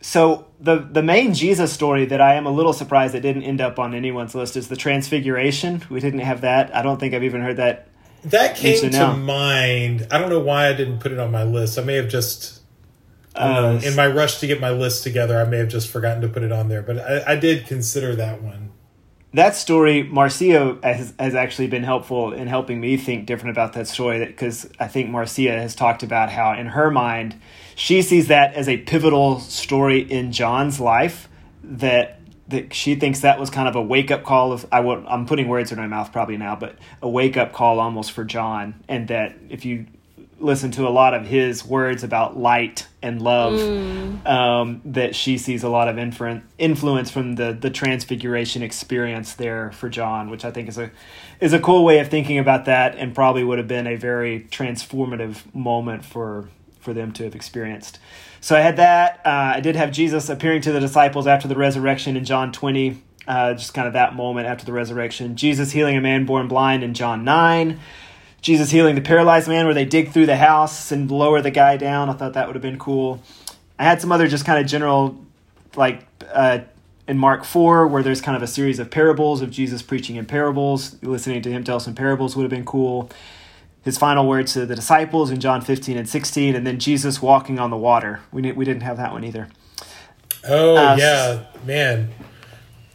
[0.00, 3.60] So the the main Jesus story that I am a little surprised that didn't end
[3.60, 5.82] up on anyone's list is the Transfiguration.
[5.90, 6.74] We didn't have that.
[6.74, 7.88] I don't think I've even heard that
[8.30, 10.06] that came to mind.
[10.10, 11.78] I don't know why I didn't put it on my list.
[11.78, 12.60] I may have just,
[13.34, 16.28] uh, in my rush to get my list together, I may have just forgotten to
[16.28, 16.82] put it on there.
[16.82, 18.72] But I, I did consider that one.
[19.34, 23.86] That story, Marcia has, has actually been helpful in helping me think different about that
[23.86, 24.24] story.
[24.24, 27.38] Because I think Marcia has talked about how, in her mind,
[27.74, 31.28] she sees that as a pivotal story in John's life
[31.62, 32.17] that
[32.48, 35.26] that she thinks that was kind of a wake up call of I will, I'm
[35.26, 38.82] putting words in my mouth probably now, but a wake up call almost for John,
[38.88, 39.86] and that if you
[40.40, 44.26] listen to a lot of his words about light and love, mm.
[44.26, 49.70] um, that she sees a lot of influ- influence from the the transfiguration experience there
[49.72, 50.90] for John, which I think is a
[51.40, 54.46] is a cool way of thinking about that, and probably would have been a very
[54.50, 56.48] transformative moment for
[56.88, 57.98] for them to have experienced.
[58.40, 59.20] So I had that.
[59.22, 63.02] Uh, I did have Jesus appearing to the disciples after the resurrection in John 20,
[63.26, 65.36] uh, just kind of that moment after the resurrection.
[65.36, 67.78] Jesus healing a man born blind in John 9.
[68.40, 71.76] Jesus healing the paralyzed man where they dig through the house and lower the guy
[71.76, 72.08] down.
[72.08, 73.20] I thought that would have been cool.
[73.78, 75.22] I had some other just kind of general,
[75.76, 76.60] like uh,
[77.06, 80.24] in Mark 4, where there's kind of a series of parables of Jesus preaching in
[80.24, 80.96] parables.
[81.02, 83.10] Listening to him tell some parables would have been cool
[83.88, 87.58] his final words to the disciples in John 15 and 16, and then Jesus walking
[87.58, 88.20] on the water.
[88.30, 89.48] We, we didn't have that one either.
[90.46, 92.10] Oh, uh, yeah, man.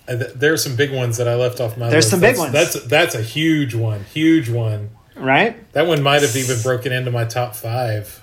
[0.06, 2.10] There are some big ones that I left off my There's list.
[2.12, 2.84] some big That's- ones.
[2.84, 4.92] That's that's a huge one, huge one.
[5.16, 5.72] Right?
[5.74, 8.22] That one might have even broken into my top five.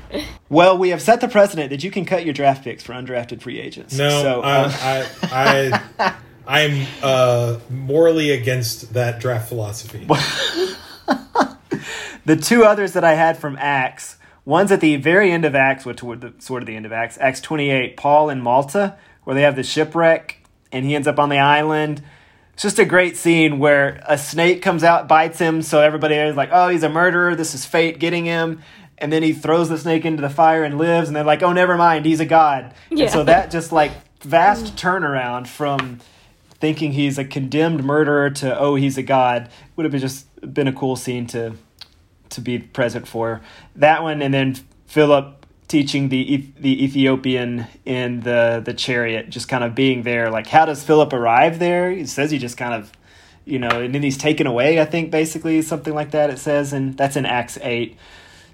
[0.49, 3.41] Well, we have set the precedent that you can cut your draft picks for undrafted
[3.41, 3.97] free agents.
[3.97, 6.15] No, so, uh, um, I, I,
[6.47, 10.07] I'm uh, morally against that draft philosophy.
[12.25, 15.85] the two others that I had from Acts, one's at the very end of Acts,
[15.85, 19.35] which toward the sort of the end of Acts, Acts 28, Paul in Malta, where
[19.35, 22.03] they have the shipwreck, and he ends up on the island.
[22.55, 26.37] It's just a great scene where a snake comes out, bites him, so everybody is
[26.37, 28.63] like, oh, he's a murderer, this is fate getting him.
[28.99, 31.53] And then he throws the snake into the fire and lives, and they're like, oh,
[31.53, 32.75] never mind, he's a god.
[32.91, 33.05] Yeah.
[33.05, 33.93] And so that just like
[34.23, 35.99] vast turnaround from
[36.63, 40.69] thinking he's a condemned murderer to oh he's a god would have been just been
[40.69, 41.53] a cool scene to
[42.33, 43.41] to be present for
[43.77, 44.57] that one and then
[44.87, 50.47] Philip teaching the the Ethiopian in the the chariot just kind of being there like
[50.47, 51.91] how does Philip arrive there?
[51.91, 52.93] He says he just kind of
[53.45, 56.73] you know and then he's taken away I think basically something like that it says
[56.73, 57.97] and that's in Acts 8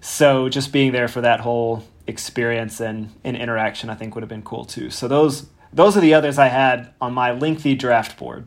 [0.00, 4.28] so just being there for that whole experience and, and interaction I think would have
[4.28, 4.90] been cool too.
[4.90, 8.46] So those those are the others I had on my lengthy draft board.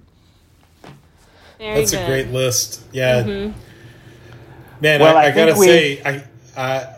[1.60, 2.04] Very That's good.
[2.04, 2.84] a great list.
[2.92, 3.60] Yeah, mm-hmm.
[4.82, 5.00] Man.
[5.00, 6.24] Well, I, I I, gotta we- say, I,
[6.58, 6.96] I,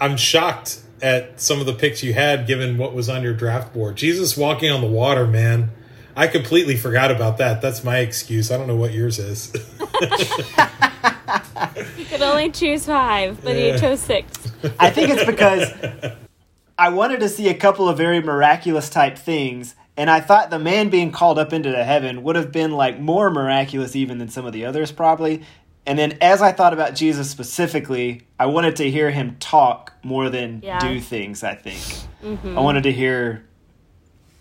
[0.00, 3.72] I'm shocked at some of the picks you had, given what was on your draft
[3.74, 3.96] board.
[3.96, 5.70] Jesus walking on the water, man.
[6.16, 7.60] I completely forgot about that.
[7.60, 8.50] That's my excuse.
[8.50, 9.52] I don't know what yours is.
[11.96, 13.72] You could only choose five, but Yeah.
[13.72, 14.32] you chose six.
[14.78, 15.70] I think it's because
[16.78, 20.58] I wanted to see a couple of very miraculous type things, and I thought the
[20.58, 24.28] man being called up into the heaven would have been like more miraculous even than
[24.28, 25.42] some of the others probably.
[25.86, 30.28] And then as I thought about Jesus specifically, I wanted to hear him talk more
[30.28, 30.80] than Yeah.
[30.80, 31.80] do things, I think.
[32.44, 33.44] I wanted to hear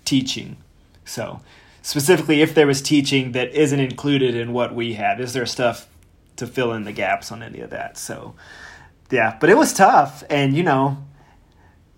[0.06, 0.58] teaching.
[1.06, 1.42] So,
[1.84, 5.88] specifically if there was teaching that isn't included in what we have, is there stuff
[6.38, 7.98] to fill in the gaps on any of that?
[7.98, 8.34] So,
[9.12, 10.98] yeah, but it was tough, and you know,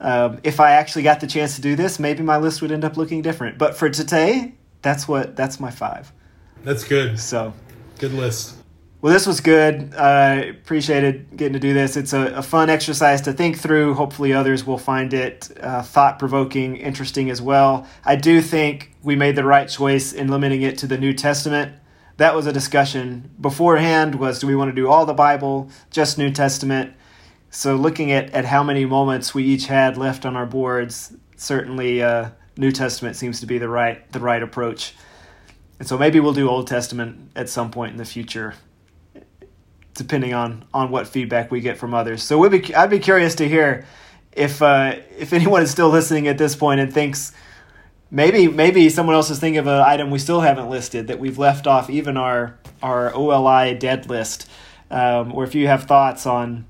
[0.02, 2.84] um, if I actually got the chance to do this, maybe my list would end
[2.84, 3.58] up looking different.
[3.58, 6.12] But for today, that's what that's my five.
[6.66, 7.18] That's good.
[7.18, 7.54] So,
[7.98, 8.57] Good list.
[9.02, 9.93] Well, this was good.
[9.95, 11.95] I appreciated getting to do this.
[11.95, 13.93] It's a, a fun exercise to think through.
[13.93, 17.88] Hopefully, others will find it uh, thought provoking, interesting as well.
[18.04, 21.74] I do think we made the right choice in limiting it to the New Testament.
[22.18, 24.16] That was a discussion beforehand.
[24.16, 26.93] Was do we want to do all the Bible, just New Testament?
[27.52, 32.02] So, looking at, at how many moments we each had left on our boards, certainly
[32.02, 34.95] uh, New Testament seems to be the right the right approach.
[35.80, 38.56] And so maybe we'll do Old Testament at some point in the future,
[39.98, 42.24] depending on on what feedback we get from others.
[42.24, 43.86] So we'd be, I'd be curious to hear
[44.32, 47.34] if uh, if anyone is still listening at this point and thinks
[48.10, 51.38] maybe maybe someone else is thinking of an item we still haven't listed that we've
[51.38, 54.50] left off even our our OLI dead list,
[54.91, 56.66] um, or if you have thoughts on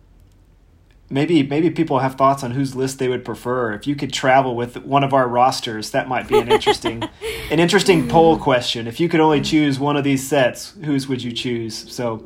[1.09, 3.73] maybe maybe people have thoughts on whose list they would prefer.
[3.73, 7.03] If you could travel with one of our rosters, that might be an interesting
[7.51, 8.87] an interesting poll question.
[8.87, 11.91] If you could only choose one of these sets, whose would you choose?
[11.91, 12.25] So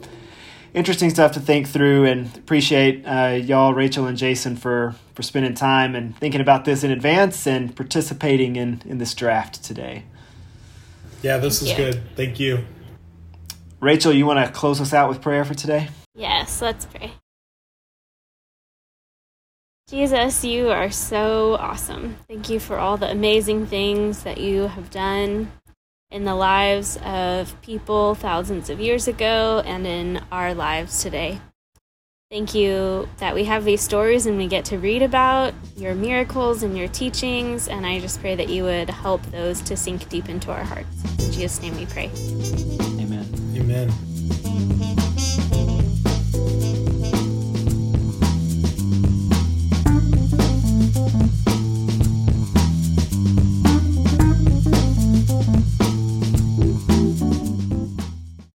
[0.74, 5.54] interesting stuff to think through and appreciate uh, y'all rachel and jason for for spending
[5.54, 10.04] time and thinking about this in advance and participating in in this draft today
[11.22, 11.78] Yeah, this is Yeah.
[11.78, 12.02] good.
[12.16, 12.66] Thank you.
[13.80, 17.14] rachel you want to close us out with prayer for today Yes, let's pray.
[19.90, 22.18] Jesus, you are so awesome.
[22.28, 25.52] Thank you for all the amazing things that you have done
[26.12, 31.40] in the lives of people thousands of years ago and in our lives today.
[32.30, 36.64] Thank you that we have these stories and we get to read about your miracles
[36.64, 37.68] and your teachings.
[37.68, 41.04] And I just pray that you would help those to sink deep into our hearts.
[41.26, 42.10] In Jesus' name we pray.
[43.02, 43.26] amen
[43.58, 44.98] Amen.